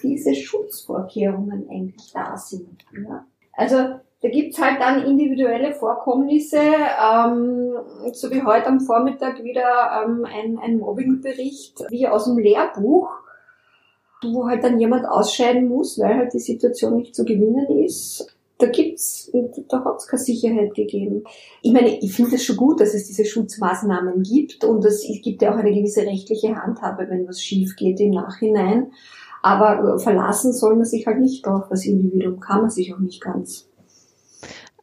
diese 0.03 0.35
Schutzvorkehrungen 0.35 1.67
eigentlich 1.69 2.11
da 2.13 2.37
sind. 2.37 2.85
Ja. 2.93 3.25
Also 3.59 3.75
da 4.21 4.29
gibt's 4.29 4.57
halt 4.57 4.79
dann 4.79 5.03
individuelle 5.03 5.73
Vorkommnisse, 5.73 6.61
ähm, 6.61 7.73
so 8.13 8.31
wie 8.31 8.41
heute 8.41 8.67
am 8.67 8.79
Vormittag 8.79 9.43
wieder 9.43 10.05
ähm, 10.05 10.25
ein, 10.25 10.57
ein 10.57 10.77
Mobbingbericht 10.77 11.83
wie 11.89 12.07
aus 12.07 12.23
dem 12.23 12.37
Lehrbuch, 12.37 13.09
wo 14.23 14.47
halt 14.47 14.63
dann 14.63 14.79
jemand 14.79 15.05
ausscheiden 15.05 15.67
muss, 15.67 15.99
weil 15.99 16.15
halt 16.15 16.33
die 16.33 16.39
Situation 16.39 16.95
nicht 16.95 17.13
zu 17.13 17.25
gewinnen 17.25 17.83
ist. 17.83 18.33
Da 18.59 18.67
gibt's, 18.67 19.29
da 19.67 19.83
hat's 19.83 20.07
keine 20.07 20.23
Sicherheit 20.23 20.73
gegeben. 20.73 21.25
Ich 21.61 21.73
meine, 21.73 21.99
ich 21.99 22.13
finde 22.13 22.35
es 22.35 22.45
schon 22.45 22.55
gut, 22.57 22.79
dass 22.79 22.93
es 22.93 23.07
diese 23.07 23.25
Schutzmaßnahmen 23.25 24.23
gibt 24.23 24.63
und 24.63 24.85
es 24.85 25.05
gibt 25.21 25.41
ja 25.41 25.53
auch 25.53 25.57
eine 25.57 25.73
gewisse 25.73 26.05
rechtliche 26.05 26.55
Handhabe, 26.55 27.09
wenn 27.09 27.27
was 27.27 27.41
schief 27.41 27.75
geht 27.75 27.99
im 27.99 28.11
Nachhinein. 28.11 28.93
Aber 29.41 29.99
verlassen 29.99 30.53
soll 30.53 30.75
man 30.75 30.85
sich 30.85 31.07
halt 31.07 31.19
nicht 31.19 31.45
drauf. 31.45 31.65
Als 31.69 31.85
Individuum 31.85 32.39
kann 32.39 32.61
man 32.61 32.69
sich 32.69 32.93
auch 32.93 32.99
nicht 32.99 33.21
ganz. 33.21 33.69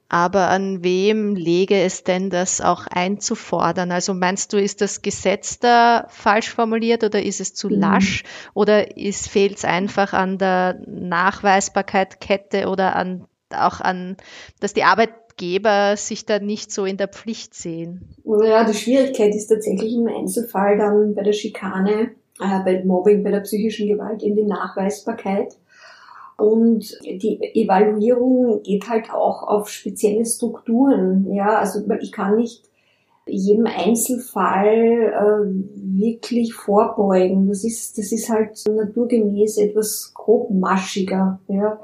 Aber 0.08 0.48
an 0.50 0.84
wem 0.84 1.34
lege 1.34 1.80
es 1.80 2.04
denn, 2.04 2.30
das 2.30 2.60
auch 2.60 2.86
einzufordern? 2.86 3.90
Also 3.90 4.14
meinst 4.14 4.52
du, 4.52 4.60
ist 4.60 4.80
das 4.80 5.02
Gesetz 5.02 5.58
da 5.58 6.06
falsch 6.08 6.54
formuliert 6.54 7.02
oder 7.02 7.22
ist 7.22 7.40
es 7.40 7.54
zu 7.54 7.68
mhm. 7.68 7.80
lasch 7.80 8.24
oder 8.54 8.86
fehlt 8.94 9.56
es 9.56 9.64
einfach 9.64 10.12
an 10.12 10.38
der 10.38 10.80
Nachweisbarkeit 10.86 12.20
Kette 12.20 12.68
oder 12.68 12.94
an, 12.94 13.26
auch 13.50 13.80
an, 13.80 14.16
dass 14.60 14.74
die 14.74 14.84
Arbeitgeber 14.84 15.96
sich 15.96 16.24
da 16.24 16.38
nicht 16.38 16.70
so 16.70 16.84
in 16.84 16.98
der 16.98 17.08
Pflicht 17.08 17.54
sehen? 17.54 18.14
Ja, 18.24 18.62
die 18.62 18.74
Schwierigkeit 18.74 19.34
ist 19.34 19.48
tatsächlich 19.48 19.92
im 19.92 20.06
Einzelfall 20.06 20.78
dann 20.78 21.16
bei 21.16 21.24
der 21.24 21.32
Schikane 21.32 21.90
äh, 22.02 22.25
bei 22.38 22.82
Mobbing, 22.84 23.22
bei 23.22 23.30
der 23.30 23.40
psychischen 23.40 23.88
Gewalt 23.88 24.22
eben 24.22 24.36
die 24.36 24.44
Nachweisbarkeit. 24.44 25.56
Und 26.36 26.98
die 27.02 27.40
Evaluierung 27.54 28.62
geht 28.62 28.88
halt 28.88 29.10
auch 29.10 29.42
auf 29.42 29.70
spezielle 29.70 30.26
Strukturen. 30.26 31.32
Ja, 31.32 31.58
also 31.58 31.80
ich 32.00 32.12
kann 32.12 32.36
nicht 32.36 32.68
jedem 33.28 33.66
Einzelfall 33.66 34.66
äh, 34.66 36.00
wirklich 36.00 36.54
vorbeugen. 36.54 37.48
Das 37.48 37.64
ist, 37.64 37.98
das 37.98 38.12
ist 38.12 38.28
halt 38.28 38.62
naturgemäß 38.68 39.58
etwas 39.58 40.12
grobmaschiger. 40.14 41.40
Ja. 41.48 41.80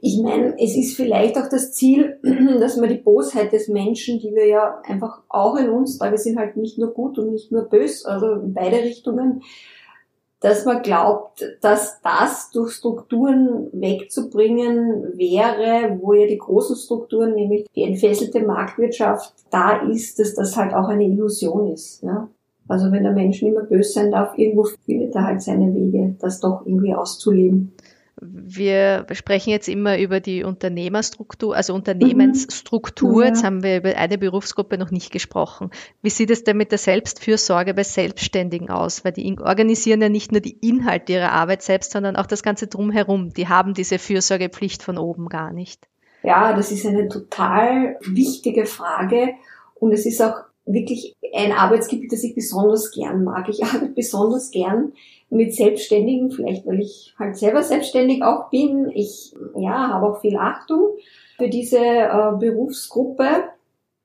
Ich 0.00 0.20
meine, 0.22 0.54
es 0.58 0.76
ist 0.76 0.96
vielleicht 0.96 1.36
auch 1.36 1.48
das 1.48 1.72
Ziel, 1.72 2.18
dass 2.60 2.76
man 2.76 2.90
die 2.90 2.98
Bosheit 2.98 3.52
des 3.52 3.68
Menschen, 3.68 4.20
die 4.20 4.34
wir 4.34 4.46
ja 4.46 4.80
einfach 4.84 5.22
auch 5.28 5.56
in 5.56 5.68
uns, 5.70 5.98
da 5.98 6.10
wir 6.10 6.18
sind 6.18 6.38
halt 6.38 6.56
nicht 6.56 6.78
nur 6.78 6.92
gut 6.92 7.18
und 7.18 7.32
nicht 7.32 7.50
nur 7.50 7.62
bös, 7.62 8.04
also 8.04 8.32
in 8.34 8.54
beide 8.54 8.76
Richtungen, 8.76 9.42
dass 10.44 10.66
man 10.66 10.82
glaubt, 10.82 11.42
dass 11.62 12.02
das 12.02 12.50
durch 12.50 12.72
Strukturen 12.72 13.68
wegzubringen 13.72 15.16
wäre, 15.16 15.98
wo 16.02 16.12
ja 16.12 16.26
die 16.26 16.36
großen 16.36 16.76
Strukturen, 16.76 17.34
nämlich 17.34 17.66
die 17.74 17.84
entfesselte 17.84 18.40
Marktwirtschaft, 18.40 19.32
da 19.50 19.80
ist, 19.88 20.18
dass 20.18 20.34
das 20.34 20.54
halt 20.54 20.74
auch 20.74 20.88
eine 20.88 21.04
Illusion 21.04 21.72
ist. 21.72 22.02
Ja? 22.02 22.28
Also 22.68 22.92
wenn 22.92 23.04
der 23.04 23.12
Mensch 23.12 23.40
nicht 23.40 23.54
mehr 23.54 23.64
böse 23.64 23.94
sein 23.94 24.10
darf, 24.10 24.36
irgendwo 24.36 24.64
findet 24.84 25.14
er 25.14 25.28
halt 25.28 25.40
seine 25.40 25.74
Wege, 25.74 26.14
das 26.20 26.40
doch 26.40 26.66
irgendwie 26.66 26.94
auszuleben. 26.94 27.72
Wir 28.20 29.06
sprechen 29.12 29.50
jetzt 29.50 29.68
immer 29.68 29.98
über 29.98 30.20
die 30.20 30.44
Unternehmerstruktur, 30.44 31.56
also 31.56 31.74
Unternehmensstruktur. 31.74 33.22
Mhm. 33.22 33.26
Jetzt 33.26 33.44
haben 33.44 33.62
wir 33.62 33.78
über 33.78 33.96
eine 33.96 34.18
Berufsgruppe 34.18 34.78
noch 34.78 34.90
nicht 34.90 35.10
gesprochen. 35.10 35.70
Wie 36.00 36.10
sieht 36.10 36.30
es 36.30 36.44
denn 36.44 36.56
mit 36.56 36.70
der 36.70 36.78
Selbstfürsorge 36.78 37.74
bei 37.74 37.82
Selbstständigen 37.82 38.70
aus? 38.70 39.04
Weil 39.04 39.12
die 39.12 39.36
organisieren 39.38 40.00
ja 40.00 40.08
nicht 40.08 40.30
nur 40.30 40.40
die 40.40 40.56
Inhalte 40.60 41.14
ihrer 41.14 41.32
Arbeit 41.32 41.62
selbst, 41.62 41.90
sondern 41.90 42.16
auch 42.16 42.26
das 42.26 42.42
Ganze 42.42 42.68
drumherum. 42.68 43.30
Die 43.30 43.48
haben 43.48 43.74
diese 43.74 43.98
Fürsorgepflicht 43.98 44.82
von 44.82 44.96
oben 44.96 45.28
gar 45.28 45.52
nicht. 45.52 45.88
Ja, 46.22 46.54
das 46.54 46.70
ist 46.70 46.86
eine 46.86 47.08
total 47.08 47.98
wichtige 48.00 48.64
Frage 48.64 49.34
und 49.74 49.92
es 49.92 50.06
ist 50.06 50.22
auch 50.22 50.36
wirklich 50.66 51.14
ein 51.34 51.52
Arbeitsgebiet, 51.52 52.12
das 52.12 52.24
ich 52.24 52.34
besonders 52.34 52.90
gern 52.90 53.24
mag. 53.24 53.48
Ich 53.48 53.62
arbeite 53.64 53.88
besonders 53.88 54.50
gern 54.50 54.92
mit 55.30 55.54
Selbstständigen, 55.54 56.30
vielleicht 56.30 56.66
weil 56.66 56.80
ich 56.80 57.14
halt 57.18 57.36
selber 57.36 57.62
selbstständig 57.62 58.22
auch 58.22 58.50
bin. 58.50 58.90
Ich 58.94 59.34
ja, 59.56 59.88
habe 59.88 60.06
auch 60.06 60.20
viel 60.20 60.36
Achtung 60.36 60.96
für 61.36 61.48
diese 61.48 61.78
äh, 61.78 62.32
Berufsgruppe. 62.38 63.26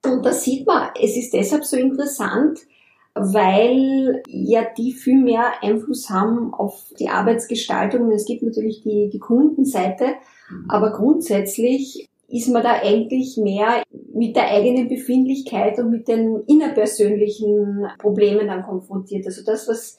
Und 0.05 0.25
da 0.25 0.31
sieht 0.31 0.65
man, 0.65 0.89
es 0.99 1.17
ist 1.17 1.33
deshalb 1.33 1.65
so 1.65 1.77
interessant, 1.77 2.59
weil 3.13 4.23
ja 4.27 4.65
die 4.77 4.93
viel 4.93 5.17
mehr 5.17 5.51
Einfluss 5.61 6.09
haben 6.09 6.53
auf 6.53 6.85
die 6.99 7.09
Arbeitsgestaltung. 7.09 8.09
Es 8.11 8.25
gibt 8.25 8.43
natürlich 8.43 8.81
die, 8.81 9.09
die 9.11 9.19
Kundenseite, 9.19 10.13
aber 10.67 10.91
grundsätzlich 10.91 12.09
ist 12.29 12.47
man 12.47 12.63
da 12.63 12.73
eigentlich 12.81 13.37
mehr 13.37 13.83
mit 14.13 14.35
der 14.35 14.51
eigenen 14.51 14.87
Befindlichkeit 14.87 15.79
und 15.79 15.89
mit 15.89 16.07
den 16.07 16.43
innerpersönlichen 16.47 17.87
Problemen 17.97 18.47
dann 18.47 18.63
konfrontiert. 18.63 19.25
Also 19.25 19.43
das, 19.43 19.67
was 19.67 19.97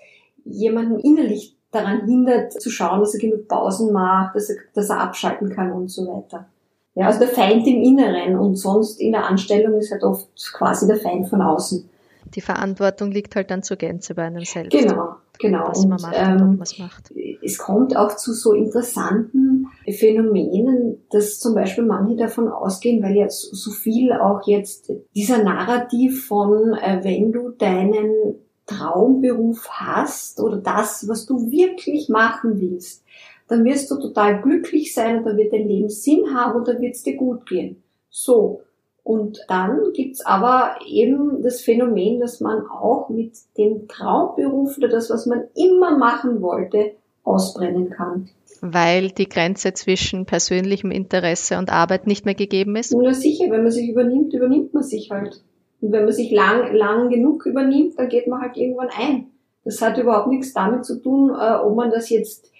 jemanden 0.51 0.99
innerlich 0.99 1.57
daran 1.71 2.05
hindert, 2.05 2.53
zu 2.61 2.71
schauen, 2.71 3.01
dass 3.01 3.15
er 3.15 3.21
genug 3.21 3.49
Pausen 3.49 3.93
macht, 3.93 4.35
dass 4.35 4.51
er, 4.51 4.57
dass 4.75 4.91
er 4.91 5.01
abschalten 5.01 5.51
kann 5.51 5.73
und 5.73 5.89
so 5.89 6.07
weiter. 6.07 6.47
Ja, 6.95 7.07
also 7.07 7.21
der 7.21 7.29
Feind 7.29 7.67
im 7.67 7.83
Inneren 7.83 8.37
und 8.37 8.57
sonst 8.57 9.01
in 9.01 9.13
der 9.13 9.27
Anstellung 9.27 9.79
ist 9.79 9.93
halt 9.93 10.03
oft 10.03 10.29
quasi 10.53 10.87
der 10.87 10.97
Feind 10.97 11.29
von 11.29 11.41
außen. 11.41 11.89
Die 12.35 12.41
Verantwortung 12.41 13.11
liegt 13.11 13.35
halt 13.37 13.51
dann 13.51 13.63
zur 13.63 13.77
Gänze 13.77 14.15
bei 14.15 14.25
einem 14.25 14.45
selbst. 14.45 14.73
Genau, 14.73 15.15
genau. 15.39 15.69
Was 15.69 15.87
man 15.87 16.01
macht 16.01 16.15
ähm, 16.17 16.43
und 16.43 16.63
es 16.63 16.79
macht. 16.79 17.13
Es 17.43 17.59
kommt 17.59 17.97
auch 17.97 18.17
zu 18.17 18.33
so 18.33 18.53
interessanten 18.53 19.67
Phänomenen, 19.89 20.99
dass 21.11 21.39
zum 21.41 21.55
Beispiel 21.55 21.85
manche 21.85 22.17
davon 22.17 22.49
ausgehen, 22.49 23.03
weil 23.03 23.17
ja 23.17 23.27
so 23.29 23.71
viel 23.71 24.13
auch 24.13 24.47
jetzt 24.47 24.93
dieser 25.15 25.43
Narrativ 25.43 26.27
von, 26.27 26.75
äh, 26.75 27.01
wenn 27.03 27.33
du 27.33 27.51
deinen 27.51 28.37
Traumberuf 28.71 29.69
hast 29.69 30.41
oder 30.41 30.59
das, 30.59 31.09
was 31.09 31.27
du 31.27 31.51
wirklich 31.51 32.09
machen 32.09 32.61
willst, 32.61 33.05
dann 33.49 33.65
wirst 33.65 33.91
du 33.91 33.97
total 33.97 34.41
glücklich 34.41 34.95
sein 34.95 35.19
und 35.19 35.25
dann 35.27 35.37
wird 35.37 35.53
dein 35.53 35.69
Leben 35.69 35.89
Sinn 35.89 36.35
haben 36.35 36.57
und 36.57 36.69
dann 36.69 36.81
wird 36.81 36.95
es 36.95 37.03
dir 37.03 37.17
gut 37.17 37.47
gehen. 37.47 37.83
So. 38.09 38.63
Und 39.03 39.41
dann 39.49 39.93
gibt's 39.93 40.25
aber 40.25 40.77
eben 40.87 41.43
das 41.43 41.63
Phänomen, 41.63 42.21
dass 42.21 42.41
man 42.41 42.67
auch 42.67 43.09
mit 43.09 43.33
dem 43.57 43.89
Traumberuf 43.89 44.77
oder 44.79 44.89
das, 44.89 45.11
was 45.11 45.27
man 45.27 45.45
immer 45.57 45.97
machen 45.97 46.43
wollte, 46.43 46.93
ausbrennen 47.25 47.91
kann. 47.91 48.29
Weil 48.61 49.11
die 49.11 49.29
Grenze 49.29 49.73
zwischen 49.73 50.27
persönlichem 50.27 50.91
Interesse 50.91 51.59
und 51.59 51.73
Arbeit 51.73 52.07
nicht 52.07 52.25
mehr 52.25 52.35
gegeben 52.35 52.77
ist? 52.77 52.95
Na 52.95 53.15
sicher, 53.15 53.51
wenn 53.51 53.63
man 53.63 53.73
sich 53.73 53.89
übernimmt, 53.89 54.33
übernimmt 54.35 54.75
man 54.75 54.83
sich 54.83 55.11
halt. 55.11 55.43
Und 55.81 55.93
wenn 55.93 56.05
man 56.05 56.12
sich 56.12 56.31
lang, 56.31 56.75
lang 56.75 57.09
genug 57.09 57.47
übernimmt, 57.47 57.99
dann 57.99 58.09
geht 58.09 58.27
man 58.27 58.40
halt 58.40 58.57
irgendwann 58.57 58.90
ein. 58.97 59.27
Das 59.64 59.81
hat 59.83 59.99
überhaupt 59.99 60.29
nichts 60.29 60.53
damit 60.53 60.85
zu 60.85 61.01
tun, 61.03 61.31
äh, 61.31 61.55
ob 61.55 61.77
man 61.77 61.90
das 61.90 62.11
jetzt 62.11 62.51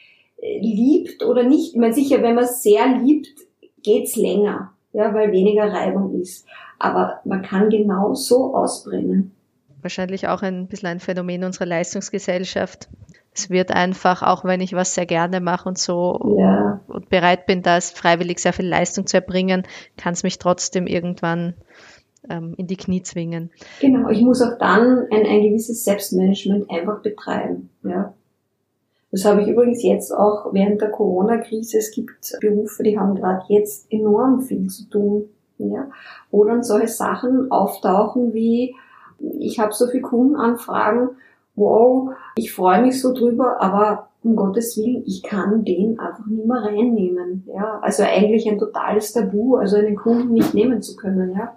äh, 0.41 0.59
liebt 0.61 1.25
oder 1.25 1.43
nicht. 1.43 1.75
Ich 1.75 1.81
meine, 1.81 1.95
sicher, 1.95 2.23
wenn 2.23 2.35
man 2.35 2.45
es 2.45 2.63
sehr 2.63 2.87
liebt, 2.99 3.29
geht's 3.83 4.17
länger, 4.17 4.73
ja, 4.93 5.13
weil 5.15 5.33
weniger 5.33 5.73
Reibung 5.73 6.21
ist. 6.21 6.47
Aber 6.79 7.21
man 7.25 7.43
kann 7.43 7.71
genau 7.71 8.15
so 8.15 8.55
ausbrennen. 8.55 9.33
Wahrscheinlich 9.83 10.29
auch 10.29 10.43
ein 10.43 10.67
bisschen 10.67 10.89
ein 10.89 11.01
Phänomen 11.01 11.45
unserer 11.45 11.67
Leistungsgesellschaft. 11.67 12.89
Es 13.33 13.49
wird 13.49 13.71
einfach, 13.71 14.23
auch 14.23 14.45
wenn 14.45 14.61
ich 14.61 14.75
was 14.75 14.95
sehr 14.95 15.07
gerne 15.07 15.41
mache 15.41 15.69
und 15.69 15.79
so 15.79 16.37
ja. 16.39 16.81
und 16.89 17.09
bereit 17.09 17.47
bin, 17.47 17.63
da 17.63 17.81
freiwillig 17.81 18.41
sehr 18.41 18.53
viel 18.53 18.67
Leistung 18.67 19.07
zu 19.07 19.17
erbringen, 19.17 19.63
kann 19.97 20.13
es 20.13 20.23
mich 20.23 20.39
trotzdem 20.39 20.87
irgendwann 20.87 21.55
ähm, 22.29 22.55
in 22.57 22.67
die 22.67 22.77
Knie 22.77 23.03
zwingen. 23.03 23.51
Genau, 23.81 24.09
ich 24.09 24.21
muss 24.23 24.43
auch 24.43 24.59
dann 24.59 25.07
ein, 25.11 25.27
ein 25.27 25.43
gewisses 25.43 25.85
Selbstmanagement 25.85 26.71
einfach 26.71 27.01
betreiben. 27.03 27.71
Ja. 27.83 28.15
Das 29.11 29.25
habe 29.25 29.43
ich 29.43 29.49
übrigens 29.49 29.83
jetzt 29.83 30.13
auch 30.13 30.53
während 30.53 30.81
der 30.81 30.91
Corona-Krise. 30.91 31.79
Es 31.79 31.91
gibt 31.91 32.37
Berufe, 32.41 32.83
die 32.83 32.99
haben 32.99 33.17
gerade 33.17 33.43
jetzt 33.49 33.91
enorm 33.93 34.43
viel 34.43 34.69
zu 34.69 34.89
tun. 34.89 35.25
Ja, 35.59 35.91
wo 36.31 36.45
dann 36.45 36.63
solche 36.63 36.89
Sachen 36.89 37.51
auftauchen 37.51 38.33
wie, 38.33 38.75
ich 39.19 39.59
habe 39.59 39.75
so 39.75 39.87
viele 39.89 40.05
Kundenanfragen, 40.05 41.11
wow, 41.55 42.13
ich 42.35 42.55
freue 42.55 42.81
mich 42.81 42.99
so 42.99 43.13
drüber, 43.13 43.61
aber 43.61 44.09
um 44.23 44.37
Gottes 44.37 44.79
Willen, 44.79 45.03
ich 45.07 45.23
kann 45.23 45.65
den 45.65 45.99
einfach 45.99 46.27
nicht 46.27 46.47
mehr 46.47 46.63
reinnehmen. 46.63 47.45
Ja, 47.55 47.79
also 47.83 48.03
eigentlich 48.05 48.49
ein 48.49 48.59
totales 48.59 49.13
Tabu, 49.13 49.57
also 49.57 49.77
einen 49.77 49.97
Kunden 49.97 50.33
nicht 50.33 50.55
nehmen 50.55 50.81
zu 50.81 50.97
können. 50.97 51.35
Ja, 51.35 51.57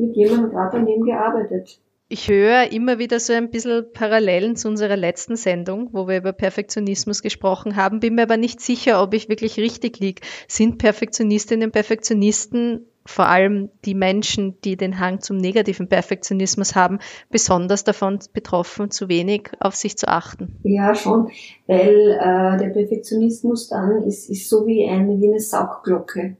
mit 0.00 0.16
jemandem 0.16 0.50
gerade 0.50 0.78
an 0.78 0.86
dem 0.86 1.02
gearbeitet. 1.02 1.80
Ich 2.12 2.28
höre 2.28 2.72
immer 2.72 2.98
wieder 2.98 3.20
so 3.20 3.32
ein 3.32 3.52
bisschen 3.52 3.92
Parallelen 3.92 4.56
zu 4.56 4.66
unserer 4.66 4.96
letzten 4.96 5.36
Sendung, 5.36 5.90
wo 5.92 6.08
wir 6.08 6.16
über 6.16 6.32
Perfektionismus 6.32 7.22
gesprochen 7.22 7.76
haben, 7.76 8.00
bin 8.00 8.16
mir 8.16 8.22
aber 8.22 8.36
nicht 8.36 8.60
sicher, 8.60 9.00
ob 9.00 9.14
ich 9.14 9.28
wirklich 9.28 9.58
richtig 9.58 10.00
liege. 10.00 10.20
Sind 10.48 10.78
Perfektionistinnen 10.78 11.66
und 11.66 11.72
Perfektionisten, 11.72 12.86
vor 13.06 13.26
allem 13.26 13.70
die 13.84 13.94
Menschen, 13.94 14.60
die 14.64 14.76
den 14.76 14.98
Hang 14.98 15.20
zum 15.20 15.36
negativen 15.36 15.88
Perfektionismus 15.88 16.74
haben, 16.74 16.98
besonders 17.30 17.84
davon 17.84 18.18
betroffen, 18.32 18.90
zu 18.90 19.08
wenig 19.08 19.50
auf 19.60 19.76
sich 19.76 19.96
zu 19.96 20.08
achten? 20.08 20.58
Ja, 20.64 20.96
schon, 20.96 21.30
weil 21.68 22.18
äh, 22.20 22.58
der 22.58 22.70
Perfektionismus 22.72 23.68
dann 23.68 24.02
ist, 24.02 24.28
ist 24.28 24.48
so 24.48 24.66
wie 24.66 24.84
eine, 24.84 25.20
wie 25.20 25.28
eine 25.28 25.38
Saugglocke 25.38 26.36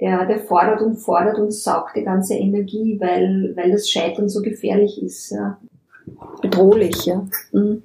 der, 0.00 0.26
der 0.26 0.40
fordert 0.40 0.80
und 0.80 0.96
fordert 0.96 1.38
und 1.38 1.52
saugt 1.52 1.96
die 1.96 2.04
ganze 2.04 2.34
Energie, 2.34 2.98
weil, 3.00 3.52
weil 3.56 3.70
das 3.70 3.88
Scheitern 3.88 4.28
so 4.28 4.40
gefährlich 4.42 5.02
ist, 5.02 5.30
ja. 5.30 5.60
Bedrohlich, 6.42 7.04
ja. 7.04 7.26
Mhm. 7.52 7.82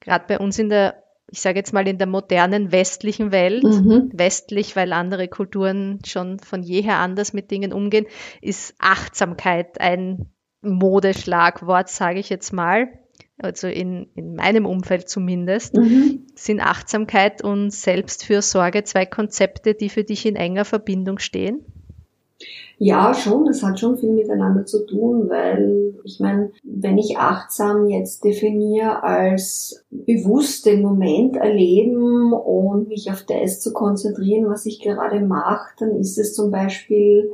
Gerade 0.00 0.24
bei 0.26 0.38
uns 0.38 0.58
in 0.58 0.68
der, 0.68 1.02
ich 1.30 1.40
sage 1.40 1.58
jetzt 1.58 1.72
mal 1.72 1.86
in 1.86 1.98
der 1.98 2.06
modernen 2.06 2.72
westlichen 2.72 3.30
Welt, 3.30 3.62
mhm. 3.62 4.10
westlich, 4.12 4.74
weil 4.74 4.92
andere 4.92 5.28
Kulturen 5.28 6.00
schon 6.04 6.38
von 6.38 6.62
jeher 6.62 6.96
anders 6.96 7.32
mit 7.32 7.50
Dingen 7.50 7.72
umgehen, 7.72 8.06
ist 8.40 8.74
Achtsamkeit 8.78 9.80
ein 9.80 10.32
Modeschlagwort, 10.62 11.88
sage 11.88 12.18
ich 12.18 12.30
jetzt 12.30 12.52
mal 12.52 12.88
also 13.42 13.66
in, 13.66 14.08
in 14.14 14.34
meinem 14.34 14.66
Umfeld 14.66 15.08
zumindest, 15.08 15.76
mhm. 15.76 16.26
sind 16.34 16.60
Achtsamkeit 16.60 17.42
und 17.42 17.70
Selbstfürsorge 17.70 18.84
zwei 18.84 19.06
Konzepte, 19.06 19.74
die 19.74 19.88
für 19.88 20.04
dich 20.04 20.26
in 20.26 20.36
enger 20.36 20.64
Verbindung 20.64 21.18
stehen? 21.18 21.64
Ja, 22.78 23.14
schon. 23.14 23.44
Das 23.44 23.62
hat 23.62 23.78
schon 23.78 23.96
viel 23.96 24.10
miteinander 24.10 24.66
zu 24.66 24.84
tun, 24.86 25.28
weil 25.28 25.94
ich 26.02 26.18
meine, 26.18 26.50
wenn 26.64 26.98
ich 26.98 27.16
achtsam 27.16 27.86
jetzt 27.86 28.24
definiere 28.24 29.04
als 29.04 29.84
bewusst 29.90 30.66
den 30.66 30.82
Moment 30.82 31.36
erleben 31.36 32.32
und 32.32 32.88
mich 32.88 33.08
auf 33.10 33.24
das 33.24 33.60
zu 33.60 33.72
konzentrieren, 33.72 34.48
was 34.48 34.66
ich 34.66 34.80
gerade 34.80 35.20
mache, 35.20 35.70
dann 35.78 35.94
ist 35.94 36.18
es 36.18 36.34
zum 36.34 36.50
Beispiel 36.50 37.32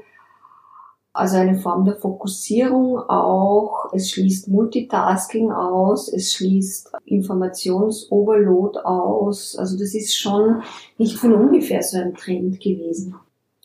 also 1.18 1.36
eine 1.36 1.58
Form 1.58 1.84
der 1.84 1.96
Fokussierung 1.96 2.98
auch. 2.98 3.92
Es 3.92 4.10
schließt 4.10 4.46
Multitasking 4.46 5.50
aus, 5.50 6.12
es 6.12 6.32
schließt 6.34 6.92
Informationsoverload 7.06 8.78
aus. 8.84 9.56
Also 9.56 9.76
das 9.76 9.94
ist 9.94 10.16
schon 10.16 10.62
nicht 10.96 11.16
von 11.16 11.32
ungefähr 11.32 11.82
so 11.82 11.98
ein 11.98 12.14
Trend 12.14 12.60
gewesen. 12.60 13.16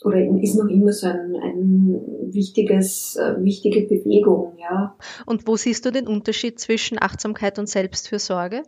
oder 0.03 0.17
ist 0.41 0.55
noch 0.55 0.67
immer 0.67 0.91
so 0.91 1.07
ein, 1.07 1.35
ein 1.35 2.01
wichtiges, 2.33 3.15
äh, 3.17 3.35
wichtige 3.43 3.81
Bewegung, 3.81 4.53
ja. 4.59 4.95
Und 5.27 5.47
wo 5.47 5.55
siehst 5.55 5.85
du 5.85 5.91
den 5.91 6.07
Unterschied 6.07 6.59
zwischen 6.59 6.99
Achtsamkeit 6.99 7.59
und 7.59 7.69
Selbstfürsorge? 7.69 8.63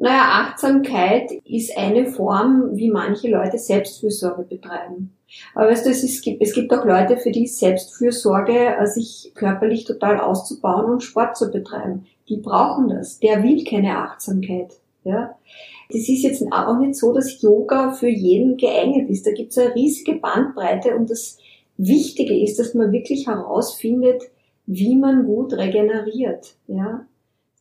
Naja, 0.00 0.44
Achtsamkeit 0.44 1.32
ist 1.44 1.76
eine 1.76 2.06
Form, 2.06 2.76
wie 2.76 2.90
manche 2.90 3.28
Leute 3.28 3.58
Selbstfürsorge 3.58 4.42
betreiben. 4.42 5.12
Aber 5.54 5.68
weißt 5.68 5.86
du, 5.86 5.90
es, 5.90 6.04
ist, 6.04 6.24
es 6.26 6.54
gibt 6.54 6.72
auch 6.72 6.84
Leute, 6.84 7.16
für 7.16 7.32
die 7.32 7.46
Selbstfürsorge, 7.46 8.76
äh, 8.76 8.86
sich 8.86 9.32
körperlich 9.34 9.84
total 9.84 10.20
auszubauen 10.20 10.90
und 10.90 11.02
Sport 11.02 11.36
zu 11.36 11.50
betreiben. 11.50 12.06
Die 12.28 12.36
brauchen 12.36 12.88
das. 12.88 13.18
Der 13.18 13.42
will 13.42 13.64
keine 13.64 13.98
Achtsamkeit. 13.98 14.74
Ja? 15.04 15.36
Das 15.88 16.08
ist 16.08 16.22
jetzt 16.22 16.44
auch 16.52 16.78
nicht 16.78 16.94
so, 16.94 17.12
dass 17.12 17.42
Yoga 17.42 17.90
für 17.90 18.08
jeden 18.08 18.56
geeignet 18.56 19.10
ist. 19.10 19.26
Da 19.26 19.32
gibt 19.32 19.50
es 19.50 19.58
eine 19.58 19.74
riesige 19.74 20.14
Bandbreite 20.14 20.94
und 20.94 21.10
das 21.10 21.38
Wichtige 21.76 22.40
ist, 22.40 22.58
dass 22.58 22.74
man 22.74 22.92
wirklich 22.92 23.26
herausfindet, 23.26 24.22
wie 24.66 24.96
man 24.96 25.24
gut 25.24 25.54
regeneriert. 25.54 26.54
Ja? 26.68 27.06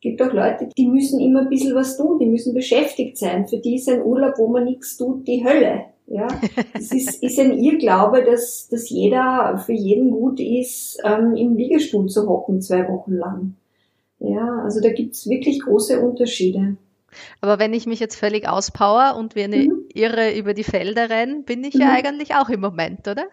Es 0.07 0.17
gibt 0.17 0.21
auch 0.21 0.33
Leute, 0.33 0.69
die 0.77 0.87
müssen 0.87 1.19
immer 1.19 1.41
ein 1.41 1.49
bisschen 1.49 1.75
was 1.75 1.97
tun, 1.97 2.17
die 2.17 2.27
müssen 2.27 2.53
beschäftigt 2.53 3.17
sein. 3.17 3.45
Für 3.45 3.57
die 3.57 3.75
ist 3.75 3.89
ein 3.89 4.01
Urlaub, 4.01 4.35
wo 4.37 4.47
man 4.47 4.63
nichts 4.63 4.95
tut, 4.95 5.27
die 5.27 5.43
Hölle. 5.43 5.81
Ja, 6.07 6.27
es 6.73 6.93
ist, 6.93 7.15
ist 7.21 7.37
ein 7.39 7.51
Irrglaube, 7.51 8.23
dass, 8.23 8.69
dass 8.69 8.89
jeder 8.89 9.61
für 9.65 9.73
jeden 9.73 10.11
gut 10.11 10.39
ist, 10.39 10.97
ähm, 11.03 11.35
im 11.35 11.57
Liegestuhl 11.57 12.07
zu 12.07 12.29
hocken 12.29 12.61
zwei 12.61 12.87
Wochen 12.87 13.15
lang. 13.15 13.55
Ja, 14.19 14.61
also 14.63 14.79
da 14.79 14.93
gibt's 14.93 15.27
wirklich 15.27 15.59
große 15.59 15.99
Unterschiede. 15.99 16.77
Aber 17.41 17.59
wenn 17.59 17.73
ich 17.73 17.85
mich 17.85 17.99
jetzt 17.99 18.15
völlig 18.15 18.47
auspower 18.47 19.15
und 19.17 19.35
wie 19.35 19.43
eine 19.43 19.57
mhm. 19.57 19.85
Irre 19.93 20.37
über 20.37 20.53
die 20.53 20.63
Felder 20.63 21.09
renne, 21.09 21.41
bin 21.41 21.63
ich 21.63 21.75
mhm. 21.75 21.81
ja 21.81 21.91
eigentlich 21.91 22.35
auch 22.35 22.49
im 22.49 22.61
Moment, 22.61 23.07
oder? 23.07 23.25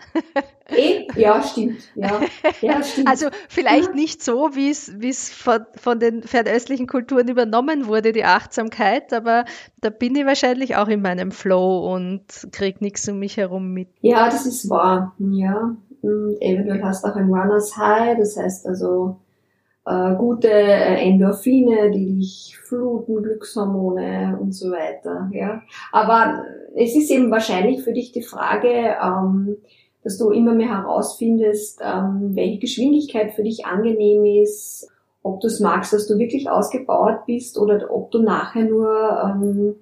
Eh, 0.69 1.07
ja, 1.17 1.43
stimmt. 1.43 1.83
Ja. 1.95 2.21
ja 2.61 2.83
stimmt. 2.85 3.09
Also 3.09 3.29
vielleicht 3.49 3.91
ja. 3.91 3.95
nicht 3.95 4.23
so, 4.23 4.51
wie 4.55 4.71
es, 4.71 5.31
von, 5.31 5.67
von 5.75 5.99
den 6.01 6.23
fernöstlichen 6.23 6.87
Kulturen 6.87 7.29
übernommen 7.29 7.87
wurde, 7.87 8.13
die 8.13 8.25
Achtsamkeit, 8.25 9.13
aber 9.13 9.45
da 9.81 9.91
bin 9.91 10.17
ich 10.17 10.25
wahrscheinlich 10.25 10.77
auch 10.77 10.89
in 10.89 11.03
meinem 11.03 11.33
Flow 11.33 11.93
und 11.93 12.25
krieg 12.53 12.81
nichts 12.81 13.09
um 13.09 13.19
mich 13.19 13.37
herum 13.37 13.73
mit. 13.73 13.89
Ja, 14.01 14.27
das 14.27 14.47
ist 14.47 14.71
wahr. 14.71 15.15
Ja. 15.19 15.77
Und 16.03 16.37
eventuell 16.41 16.83
hast 16.83 17.05
du 17.05 17.09
auch 17.09 17.17
ein 17.17 17.33
Runners 17.33 17.77
High, 17.77 18.19
das 18.19 18.37
heißt 18.37 18.67
also, 18.67 19.21
äh, 19.87 20.15
gute 20.17 20.51
äh, 20.51 21.07
Endorphine, 21.07 21.91
die 21.91 22.17
dich 22.17 22.57
fluten, 22.63 23.23
Glückshormone 23.23 24.39
und 24.41 24.53
so 24.53 24.71
weiter. 24.71 25.31
Ja, 25.33 25.63
aber 25.93 26.45
es 26.75 26.97
ist 26.97 27.11
eben 27.11 27.31
wahrscheinlich 27.31 27.83
für 27.83 27.93
dich 27.93 28.13
die 28.13 28.23
Frage, 28.23 28.97
ähm, 29.03 29.57
dass 30.03 30.19
du 30.19 30.31
immer 30.31 30.55
mehr 30.55 30.69
herausfindest, 30.69 31.81
ähm, 31.83 32.31
welche 32.35 32.59
Geschwindigkeit 32.59 33.35
für 33.35 33.43
dich 33.43 33.67
angenehm 33.67 34.25
ist, 34.43 34.89
ob 35.23 35.41
du 35.41 35.47
es 35.47 35.61
magst, 35.61 35.93
dass 35.93 36.07
du 36.07 36.19
wirklich 36.19 36.51
ausgebaut 36.51 37.21
bist 37.27 37.59
oder 37.59 37.91
ob 37.91 38.11
du 38.11 38.23
nachher 38.23 38.65
nur 38.65 38.91
ähm, 39.25 39.77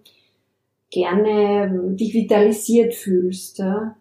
gerne 0.90 1.96
dich 1.96 2.14
vitalisiert 2.14 2.94
fühlst. 2.94 3.58
Ja 3.58 3.96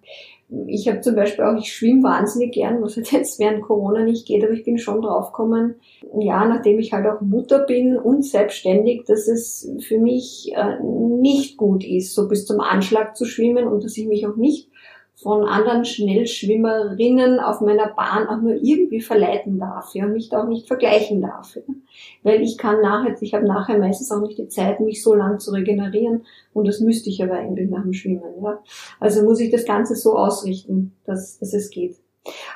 ich 0.67 0.87
habe 0.89 0.99
zum 0.99 1.15
Beispiel 1.15 1.45
auch, 1.45 1.57
ich 1.57 1.71
schwimme 1.71 2.03
wahnsinnig 2.03 2.53
gern, 2.53 2.81
was 2.81 2.97
halt 2.97 3.11
jetzt 3.11 3.39
während 3.39 3.61
Corona 3.61 4.03
nicht 4.03 4.27
geht, 4.27 4.43
aber 4.43 4.53
ich 4.53 4.63
bin 4.63 4.77
schon 4.77 5.01
draufgekommen, 5.01 5.75
ja, 6.19 6.45
nachdem 6.45 6.79
ich 6.79 6.91
halt 6.91 7.05
auch 7.07 7.21
Mutter 7.21 7.59
bin 7.59 7.97
und 7.97 8.25
selbstständig, 8.25 9.05
dass 9.05 9.27
es 9.27 9.71
für 9.79 9.97
mich 9.97 10.51
äh, 10.53 10.79
nicht 10.83 11.57
gut 11.57 11.85
ist, 11.85 12.13
so 12.13 12.27
bis 12.27 12.45
zum 12.45 12.59
Anschlag 12.59 13.15
zu 13.15 13.25
schwimmen 13.25 13.67
und 13.67 13.83
dass 13.83 13.97
ich 13.97 14.07
mich 14.07 14.27
auch 14.27 14.35
nicht 14.35 14.69
von 15.21 15.45
anderen 15.45 15.86
Schnellschwimmerinnen 15.86 17.39
auf 17.39 17.62
meiner 17.62 17.93
Bahn 17.93 18.27
auch 18.27 18.41
nur 18.41 18.55
irgendwie 18.55 19.01
verleiten 19.01 19.60
darf, 19.60 19.93
ja, 19.93 20.05
und 20.05 20.13
mich 20.13 20.29
da 20.29 20.41
auch 20.41 20.47
nicht 20.47 20.67
vergleichen 20.67 21.21
darf. 21.21 21.55
Ja. 21.55 21.62
Weil 22.23 22.41
ich 22.41 22.57
kann 22.57 22.81
nachher, 22.81 23.15
ich 23.21 23.36
habe 23.36 23.45
nachher 23.45 23.77
meistens 23.77 24.12
auch 24.12 24.21
nicht 24.21 24.39
die 24.39 24.47
Zeit, 24.47 24.79
mich 24.79 25.03
so 25.03 25.13
lang 25.13 25.39
zu 25.39 25.51
regenerieren 25.51 26.25
und 26.53 26.67
das 26.67 26.79
müsste 26.79 27.12
ich 27.12 27.23
aber 27.23 27.36
eigentlich 27.36 27.69
nach 27.69 27.84
dem 27.84 27.93
Schwimmen, 27.93 28.21
ja. 28.43 28.63
Also 28.99 29.23
muss 29.23 29.39
ich 29.39 29.51
das 29.51 29.65
Ganze 29.65 29.95
so 29.95 30.15
ausrichten, 30.15 30.93
dass, 31.05 31.38
dass 31.38 31.53
es 31.53 31.69
geht. 31.69 31.97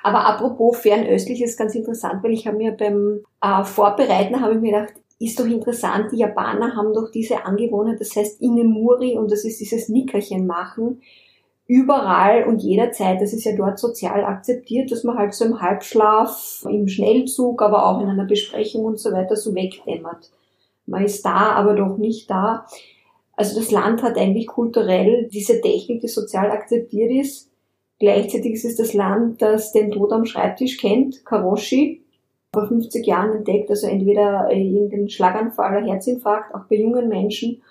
Aber 0.01 0.25
apropos 0.25 0.77
fernöstlich 0.77 1.43
ist 1.43 1.59
ganz 1.59 1.75
interessant, 1.75 2.23
weil 2.23 2.33
ich 2.33 2.47
habe 2.47 2.57
mir 2.57 2.71
beim 2.71 3.21
äh, 3.41 3.63
Vorbereiten 3.63 4.41
habe 4.41 4.55
ich 4.55 4.59
mir 4.59 4.71
gedacht, 4.71 4.93
ist 5.19 5.39
doch 5.39 5.45
interessant, 5.45 6.11
die 6.11 6.17
Japaner 6.17 6.75
haben 6.75 6.93
doch 6.93 7.11
diese 7.11 7.45
Angewohnheit, 7.45 8.01
das 8.01 8.15
heißt 8.15 8.41
Inemuri 8.41 9.17
und 9.17 9.31
das 9.31 9.45
ist 9.45 9.59
dieses 9.59 9.87
Nickerchen 9.87 10.47
machen 10.47 11.01
überall 11.67 12.43
und 12.43 12.61
jederzeit. 12.61 13.21
Das 13.21 13.33
ist 13.33 13.43
ja 13.43 13.55
dort 13.55 13.79
sozial 13.79 14.23
akzeptiert, 14.23 14.91
dass 14.91 15.03
man 15.03 15.17
halt 15.17 15.33
so 15.33 15.45
im 15.45 15.61
Halbschlaf, 15.61 16.65
im 16.69 16.87
Schnellzug, 16.87 17.61
aber 17.61 17.87
auch 17.87 18.01
in 18.01 18.09
einer 18.09 18.25
Besprechung 18.25 18.85
und 18.85 18.99
so 18.99 19.11
weiter 19.11 19.35
so 19.35 19.55
wegdämmert. 19.55 20.31
Man 20.85 21.03
ist 21.03 21.25
da, 21.25 21.53
aber 21.53 21.73
doch 21.73 21.97
nicht 21.97 22.29
da. 22.29 22.65
Also 23.35 23.59
das 23.59 23.71
Land 23.71 24.03
hat 24.03 24.17
eigentlich 24.17 24.47
kulturell 24.47 25.27
diese 25.31 25.59
Technik, 25.59 26.01
die 26.01 26.07
sozial 26.07 26.51
akzeptiert 26.51 27.11
ist. 27.11 27.49
Gleichzeitig 27.99 28.53
ist 28.53 28.65
es 28.65 28.75
das 28.75 28.93
Land, 28.93 29.41
das 29.41 29.71
den 29.71 29.91
Tod 29.91 30.11
am 30.11 30.25
Schreibtisch 30.25 30.77
kennt, 30.77 31.25
Karoshi, 31.25 32.03
vor 32.53 32.67
50 32.67 33.05
Jahren 33.05 33.37
entdeckt, 33.37 33.69
also 33.69 33.87
entweder 33.87 34.49
irgendein 34.51 35.09
Schlaganfall 35.09 35.77
oder 35.77 35.87
Herzinfarkt, 35.87 36.53
auch 36.53 36.65
bei 36.69 36.75
jungen 36.75 37.09
Menschen, 37.09 37.61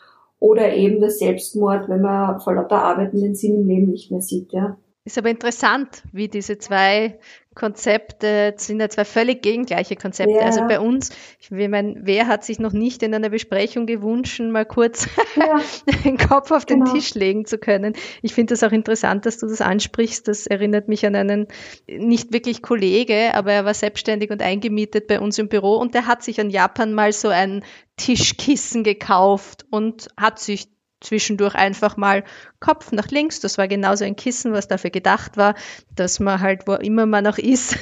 oder 0.45 0.75
eben 0.75 1.01
der 1.01 1.09
Selbstmord, 1.09 1.89
wenn 1.89 2.03
man 2.03 2.39
vor 2.39 2.55
lauter 2.55 2.83
Arbeiten 2.83 3.19
den 3.23 3.35
Sinn 3.35 3.63
im 3.63 3.67
Leben 3.67 3.91
nicht 3.91 4.11
mehr 4.11 4.21
sieht, 4.21 4.53
ja. 4.53 4.77
Ist 5.07 5.17
aber 5.17 5.31
interessant, 5.31 6.03
wie 6.13 6.29
diese 6.29 6.59
zwei 6.59 7.19
Konzepte 7.55 8.55
sind 8.57 8.81
ja 8.81 8.89
zwei 8.89 9.05
völlig 9.05 9.43
gegengleiche 9.43 9.97
Konzepte. 9.97 10.35
Ja. 10.35 10.43
Also 10.43 10.63
bei 10.67 10.81
uns, 10.81 11.11
ich 11.41 11.51
meine, 11.51 11.95
wer 12.03 12.27
hat 12.27 12.45
sich 12.45 12.59
noch 12.59 12.73
nicht 12.73 13.03
in 13.03 13.15
einer 13.15 13.31
Besprechung 13.31 13.87
gewünscht, 13.87 14.41
mal 14.41 14.67
kurz 14.67 15.09
ja. 15.37 15.61
den 16.05 16.19
Kopf 16.19 16.51
auf 16.51 16.65
den 16.65 16.81
genau. 16.81 16.93
Tisch 16.93 17.15
legen 17.15 17.47
zu 17.47 17.59
können? 17.59 17.95
Ich 18.23 18.35
finde 18.35 18.55
das 18.55 18.63
auch 18.63 18.73
interessant, 18.73 19.27
dass 19.27 19.39
du 19.39 19.47
das 19.47 19.61
ansprichst. 19.61 20.27
Das 20.29 20.47
erinnert 20.47 20.89
mich 20.89 21.07
an 21.07 21.15
einen 21.15 21.47
nicht 21.87 22.33
wirklich 22.33 22.63
Kollege, 22.63 23.35
aber 23.35 23.53
er 23.53 23.65
war 23.65 23.75
selbstständig 23.75 24.31
und 24.31 24.43
eingemietet 24.43 25.07
bei 25.07 25.21
uns 25.21 25.39
im 25.39 25.49
Büro 25.49 25.77
und 25.77 25.95
der 25.95 26.07
hat 26.07 26.23
sich 26.23 26.39
in 26.39 26.51
Japan 26.51 26.93
mal 26.93 27.13
so 27.13 27.29
ein 27.29 27.65
Tischkissen 27.97 28.83
gekauft 28.83 29.65
und 29.71 30.09
hat 30.17 30.41
sich 30.41 30.74
zwischendurch 31.05 31.55
einfach 31.55 31.97
mal 31.97 32.25
Kopf 32.61 32.93
nach 32.93 33.09
links. 33.09 33.41
Das 33.41 33.59
war 33.59 33.69
genauso 33.69 34.05
ein 34.05 34.17
Kissen, 34.17 34.53
was 34.53 34.69
dafür 34.69 34.91
gedacht 34.91 35.37
war, 35.37 35.55
dass 35.95 36.19
man 36.21 36.41
halt, 36.41 36.67
wo 36.67 36.73
immer 36.75 37.07
man 37.07 37.27
auch 37.27 37.39
ist, 37.39 37.77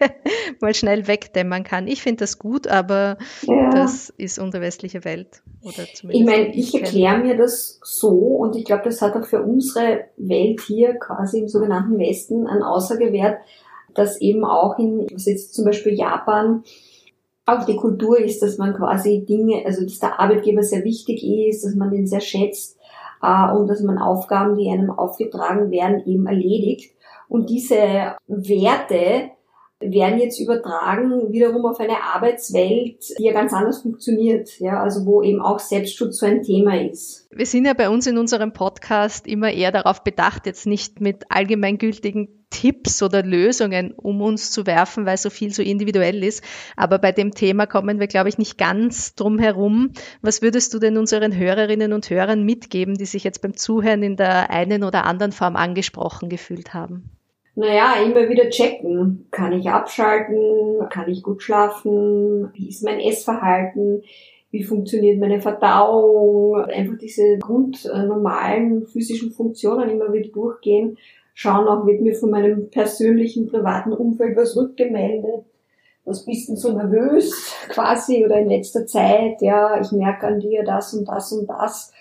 mal 0.60 0.74
schnell 0.74 1.06
wegdämmern 1.06 1.64
kann. 1.64 1.86
Ich 1.86 2.02
finde 2.02 2.20
das 2.20 2.38
gut, 2.38 2.66
aber 2.66 3.18
ja. 3.42 3.70
das 3.70 4.10
ist 4.16 4.38
unsere 4.38 4.62
westliche 4.62 5.04
Welt. 5.04 5.42
Oder 5.62 5.84
ich 6.08 6.24
meine, 6.24 6.54
ich 6.54 6.74
erkläre 6.74 7.18
mir 7.18 7.36
das 7.36 7.80
so 7.84 8.10
und 8.10 8.56
ich 8.56 8.64
glaube, 8.64 8.84
das 8.84 9.00
hat 9.00 9.14
auch 9.14 9.26
für 9.26 9.42
unsere 9.42 10.06
Welt 10.16 10.60
hier 10.60 10.94
quasi 10.94 11.38
im 11.38 11.48
sogenannten 11.48 11.98
Westen 11.98 12.46
einen 12.46 12.62
Aussagewert, 12.62 13.38
dass 13.94 14.20
eben 14.20 14.44
auch 14.44 14.78
in, 14.78 15.06
was 15.12 15.26
jetzt 15.26 15.54
zum 15.54 15.64
Beispiel 15.64 15.92
Japan, 15.92 16.64
auch 17.46 17.64
die 17.64 17.76
Kultur 17.76 18.18
ist, 18.18 18.42
dass 18.42 18.58
man 18.58 18.74
quasi 18.74 19.24
Dinge, 19.24 19.64
also 19.66 19.82
dass 19.82 19.98
der 19.98 20.20
Arbeitgeber 20.20 20.62
sehr 20.62 20.84
wichtig 20.84 21.24
ist, 21.24 21.64
dass 21.64 21.74
man 21.74 21.90
den 21.90 22.06
sehr 22.06 22.20
schätzt 22.20 22.78
äh, 23.22 23.52
und 23.52 23.66
dass 23.68 23.82
man 23.82 23.98
Aufgaben, 23.98 24.56
die 24.56 24.70
einem 24.70 24.90
aufgetragen 24.90 25.70
werden, 25.70 26.06
eben 26.06 26.26
erledigt. 26.26 26.94
Und 27.28 27.50
diese 27.50 28.16
Werte 28.26 29.30
werden 29.80 30.20
jetzt 30.20 30.38
übertragen 30.38 31.32
wiederum 31.32 31.66
auf 31.66 31.80
eine 31.80 32.02
Arbeitswelt, 32.14 33.18
die 33.18 33.24
ja 33.24 33.32
ganz 33.32 33.52
anders 33.52 33.82
funktioniert, 33.82 34.60
ja, 34.60 34.80
also 34.80 35.04
wo 35.06 35.22
eben 35.22 35.40
auch 35.40 35.58
Selbstschutz 35.58 36.18
so 36.18 36.26
ein 36.26 36.42
Thema 36.42 36.80
ist. 36.80 37.26
Wir 37.32 37.46
sind 37.46 37.64
ja 37.64 37.74
bei 37.74 37.88
uns 37.90 38.06
in 38.06 38.18
unserem 38.18 38.52
Podcast 38.52 39.26
immer 39.26 39.50
eher 39.50 39.72
darauf 39.72 40.04
bedacht, 40.04 40.46
jetzt 40.46 40.66
nicht 40.66 41.00
mit 41.00 41.24
allgemeingültigen 41.30 42.41
Tipps 42.52 43.02
oder 43.02 43.22
Lösungen 43.24 43.92
um 43.92 44.20
uns 44.20 44.52
zu 44.52 44.66
werfen, 44.66 45.06
weil 45.06 45.16
so 45.16 45.30
viel 45.30 45.52
so 45.52 45.62
individuell 45.62 46.22
ist. 46.22 46.44
Aber 46.76 46.98
bei 46.98 47.10
dem 47.10 47.32
Thema 47.32 47.66
kommen 47.66 47.98
wir, 47.98 48.06
glaube 48.06 48.28
ich, 48.28 48.38
nicht 48.38 48.58
ganz 48.58 49.14
drum 49.16 49.38
herum. 49.38 49.90
Was 50.20 50.42
würdest 50.42 50.72
du 50.74 50.78
denn 50.78 50.96
unseren 50.98 51.36
Hörerinnen 51.36 51.92
und 51.92 52.08
Hörern 52.10 52.44
mitgeben, 52.44 52.94
die 52.94 53.06
sich 53.06 53.24
jetzt 53.24 53.42
beim 53.42 53.56
Zuhören 53.56 54.02
in 54.02 54.16
der 54.16 54.50
einen 54.50 54.84
oder 54.84 55.04
anderen 55.04 55.32
Form 55.32 55.56
angesprochen 55.56 56.28
gefühlt 56.28 56.74
haben? 56.74 57.10
Naja, 57.54 57.96
immer 58.02 58.28
wieder 58.28 58.48
checken. 58.48 59.26
Kann 59.30 59.52
ich 59.52 59.68
abschalten? 59.68 60.88
Kann 60.88 61.10
ich 61.10 61.22
gut 61.22 61.42
schlafen? 61.42 62.50
Wie 62.54 62.68
ist 62.68 62.82
mein 62.82 63.00
Essverhalten? 63.00 64.02
Wie 64.50 64.64
funktioniert 64.64 65.18
meine 65.18 65.40
Verdauung? 65.40 66.56
Einfach 66.56 66.96
diese 66.98 67.38
grundnormalen 67.38 68.86
physischen 68.86 69.32
Funktionen 69.32 69.90
immer 69.90 70.12
wieder 70.12 70.28
durchgehen. 70.28 70.98
Schauen 71.34 71.66
auch, 71.66 71.86
wird 71.86 72.02
mir 72.02 72.14
von 72.14 72.30
meinem 72.30 72.70
persönlichen, 72.70 73.46
privaten 73.46 73.92
Umfeld 73.92 74.36
was 74.36 74.56
rückgemeldet? 74.56 75.44
Was 76.04 76.24
bist 76.24 76.48
denn 76.48 76.56
so 76.56 76.72
nervös 76.72 77.54
quasi 77.68 78.24
oder 78.24 78.38
in 78.38 78.48
letzter 78.48 78.86
Zeit? 78.86 79.40
Ja, 79.40 79.80
ich 79.80 79.92
merke 79.92 80.26
an 80.26 80.40
dir 80.40 80.64
das 80.64 80.94
und 80.94 81.06
das 81.06 81.32
und 81.32 81.48
das 81.48 81.92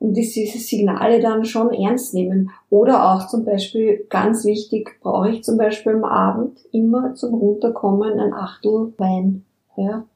und 0.00 0.14
diese 0.14 0.58
Signale 0.58 1.20
dann 1.20 1.44
schon 1.44 1.72
ernst 1.72 2.14
nehmen. 2.14 2.50
Oder 2.70 3.12
auch 3.12 3.28
zum 3.28 3.44
Beispiel, 3.44 4.06
ganz 4.08 4.44
wichtig, 4.44 4.98
brauche 5.00 5.30
ich 5.30 5.44
zum 5.44 5.58
Beispiel 5.58 5.94
am 5.94 6.04
Abend 6.04 6.58
immer 6.72 7.14
zum 7.14 7.34
Runterkommen 7.34 8.18
ein 8.18 8.32
Achtel 8.32 8.94
Wein. 8.96 9.44
Ja. 9.76 10.06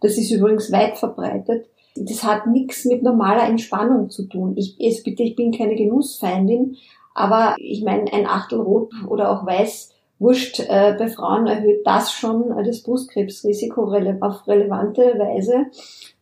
Das 0.00 0.18
ist 0.18 0.30
übrigens 0.30 0.70
weit 0.70 0.98
verbreitet. 0.98 1.66
Das 1.96 2.22
hat 2.22 2.46
nichts 2.46 2.84
mit 2.84 3.02
normaler 3.02 3.48
Entspannung 3.48 4.10
zu 4.10 4.24
tun. 4.24 4.54
Ich, 4.56 4.76
es, 4.78 5.02
bitte, 5.02 5.22
ich 5.22 5.36
bin 5.36 5.52
keine 5.52 5.74
Genussfeindin, 5.74 6.76
aber 7.14 7.54
ich 7.58 7.82
meine, 7.82 8.12
ein 8.12 8.26
Achtel 8.26 8.60
Rot 8.60 8.92
oder 9.08 9.30
auch 9.30 9.46
Weiß, 9.46 9.94
wurscht, 10.18 10.60
äh, 10.60 10.94
bei 10.98 11.08
Frauen 11.08 11.46
erhöht 11.46 11.86
das 11.86 12.12
schon 12.12 12.56
äh, 12.56 12.64
das 12.64 12.82
Brustkrebsrisiko 12.82 13.84
rele 13.84 14.18
auf 14.20 14.46
relevante 14.46 15.02
Weise. 15.18 15.66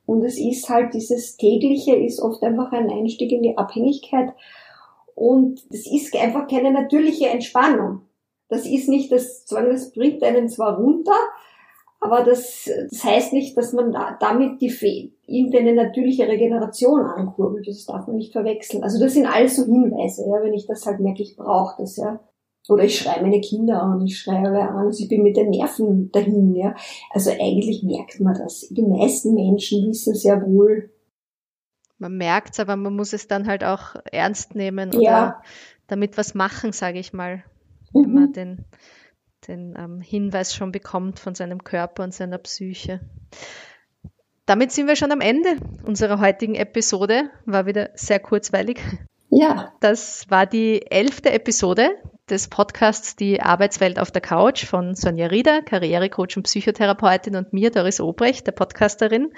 Und 0.05 0.25
es 0.25 0.39
ist 0.39 0.69
halt 0.69 0.95
dieses 0.95 1.37
tägliche 1.37 1.95
ist 1.95 2.21
oft 2.21 2.43
einfach 2.43 2.73
ein 2.73 2.91
Einstieg 2.91 3.33
in 3.33 3.43
die 3.43 3.57
Abhängigkeit. 3.57 4.33
Und 5.15 5.63
es 5.71 5.91
ist 5.91 6.17
einfach 6.17 6.49
keine 6.49 6.73
natürliche 6.73 7.29
Entspannung. 7.29 8.03
Das 8.49 8.67
ist 8.67 8.89
nicht 8.89 9.11
das 9.13 9.47
Zwang, 9.47 9.71
das 9.71 9.93
bringt 9.93 10.23
einen 10.23 10.49
zwar 10.49 10.77
runter, 10.77 11.17
aber 12.03 12.25
das, 12.25 12.69
das 12.91 13.05
heißt 13.05 13.33
nicht, 13.33 13.57
dass 13.57 13.73
man 13.73 13.93
da, 13.93 14.17
damit 14.19 14.61
die 14.61 15.13
irgendeine 15.25 15.73
natürliche 15.73 16.27
Regeneration 16.27 17.01
ankurbelt. 17.01 17.69
Das 17.69 17.87
darf 17.87 18.09
man 18.09 18.17
nicht 18.17 18.33
verwechseln. 18.33 18.83
Also 18.83 18.99
das 18.99 19.15
sind 19.15 19.27
alles 19.27 19.55
so 19.55 19.65
Hinweise, 19.65 20.23
ja, 20.27 20.43
wenn 20.43 20.53
ich 20.53 20.67
das 20.67 20.85
halt 20.85 20.99
merke, 20.99 21.23
ich 21.23 21.37
brauche 21.37 21.81
das, 21.81 21.97
ja. 21.97 22.19
Oder 22.69 22.85
ich 22.85 22.99
schreie 22.99 23.23
meine 23.23 23.41
Kinder 23.41 23.81
an, 23.81 24.05
ich 24.05 24.19
schreie 24.19 24.45
alle 24.49 24.63
an, 24.63 24.87
also 24.87 25.01
ich 25.01 25.09
bin 25.09 25.23
mit 25.23 25.37
den 25.37 25.51
Nerven 25.51 26.11
dahin, 26.11 26.57
ja. 26.57 26.75
Also 27.11 27.31
eigentlich 27.31 27.85
merkt 27.85 28.19
man 28.19 28.35
das. 28.35 28.67
Die 28.71 28.83
meisten 28.83 29.35
Menschen 29.35 29.89
wissen 29.89 30.17
sehr 30.17 30.45
wohl. 30.45 30.91
Man 31.99 32.17
merkt's, 32.17 32.59
aber 32.59 32.75
man 32.75 32.97
muss 32.97 33.13
es 33.13 33.29
dann 33.29 33.47
halt 33.47 33.63
auch 33.63 33.95
ernst 34.11 34.57
nehmen 34.57 34.89
oder 34.89 35.03
Ja. 35.03 35.43
damit 35.87 36.19
was 36.19 36.35
machen, 36.35 36.73
sage 36.73 36.99
ich 36.99 37.13
mal. 37.13 37.45
Mhm. 37.93 38.03
Wenn 38.03 38.13
man 38.13 38.33
den, 38.33 38.65
den 39.49 39.75
ähm, 39.79 40.01
Hinweis 40.01 40.55
schon 40.55 40.73
bekommt 40.73 41.19
von 41.19 41.35
seinem 41.35 41.65
Körper 41.65 42.05
und 42.05 42.15
seiner 42.15 42.39
Psyche. 42.39 43.01
Damit 44.47 44.73
sind 44.73 44.89
wir 44.89 44.97
schon 44.97 45.13
am 45.13 45.21
Ende 45.21 45.57
unserer 45.85 46.21
heutigen 46.21 46.55
Episode. 46.55 47.31
War 47.47 47.67
wieder 47.67 47.91
sehr 47.95 48.19
kurzweilig. 48.19 48.81
Ja, 49.35 49.73
Das 49.81 50.27
war 50.29 50.45
die 50.45 50.91
elfte 50.91 51.33
Episode 51.33 51.91
des 52.29 52.49
Podcasts 52.49 53.17
Die 53.17 53.41
Arbeitswelt 53.41 53.99
auf 53.99 54.11
der 54.11 54.21
Couch 54.21 54.67
von 54.67 54.95
Sonja 54.95 55.29
Rieder, 55.29 55.63
Karrierecoach 55.63 56.37
und 56.37 56.43
Psychotherapeutin 56.43 57.37
und 57.37 57.53
mir, 57.53 57.71
Doris 57.71 58.01
Obrecht, 58.01 58.47
der 58.47 58.53
Podcasterin. 58.53 59.33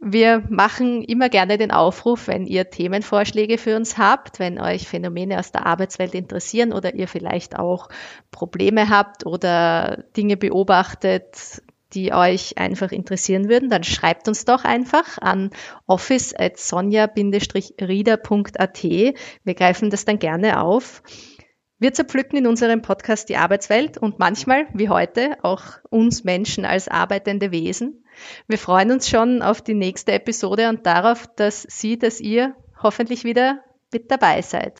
Wir 0.00 0.44
machen 0.48 1.02
immer 1.02 1.28
gerne 1.28 1.58
den 1.58 1.72
Aufruf, 1.72 2.28
wenn 2.28 2.46
ihr 2.46 2.70
Themenvorschläge 2.70 3.58
für 3.58 3.74
uns 3.74 3.98
habt, 3.98 4.38
wenn 4.38 4.60
euch 4.60 4.86
Phänomene 4.86 5.40
aus 5.40 5.50
der 5.50 5.66
Arbeitswelt 5.66 6.14
interessieren 6.14 6.72
oder 6.72 6.94
ihr 6.94 7.08
vielleicht 7.08 7.58
auch 7.58 7.88
Probleme 8.30 8.90
habt 8.90 9.26
oder 9.26 10.04
Dinge 10.16 10.36
beobachtet, 10.36 11.62
die 11.94 12.12
euch 12.12 12.58
einfach 12.58 12.92
interessieren 12.92 13.48
würden, 13.48 13.70
dann 13.70 13.82
schreibt 13.82 14.28
uns 14.28 14.44
doch 14.44 14.62
einfach 14.64 15.18
an 15.18 15.50
office.sonja-rieder.at. 15.86 18.84
Wir 18.84 19.54
greifen 19.54 19.90
das 19.90 20.04
dann 20.04 20.20
gerne 20.20 20.60
auf. 20.60 21.02
Wir 21.80 21.92
zerpflücken 21.92 22.38
in 22.38 22.46
unserem 22.46 22.82
Podcast 22.82 23.28
die 23.28 23.36
Arbeitswelt 23.36 23.98
und 23.98 24.18
manchmal, 24.18 24.66
wie 24.74 24.88
heute, 24.88 25.36
auch 25.42 25.62
uns 25.90 26.24
Menschen 26.24 26.64
als 26.64 26.88
arbeitende 26.88 27.52
Wesen. 27.52 28.02
Wir 28.46 28.58
freuen 28.58 28.90
uns 28.90 29.08
schon 29.08 29.42
auf 29.42 29.62
die 29.62 29.74
nächste 29.74 30.12
Episode 30.12 30.68
und 30.68 30.86
darauf, 30.86 31.26
dass 31.36 31.62
Sie, 31.62 31.98
dass 31.98 32.20
ihr 32.20 32.54
hoffentlich 32.82 33.24
wieder 33.24 33.62
mit 33.92 34.10
dabei 34.10 34.42
seid. 34.42 34.78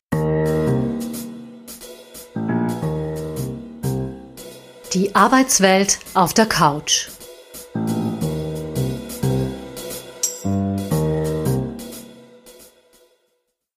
Die 4.94 5.14
Arbeitswelt 5.14 5.98
auf 6.14 6.32
der 6.32 6.46
Couch. 6.46 7.08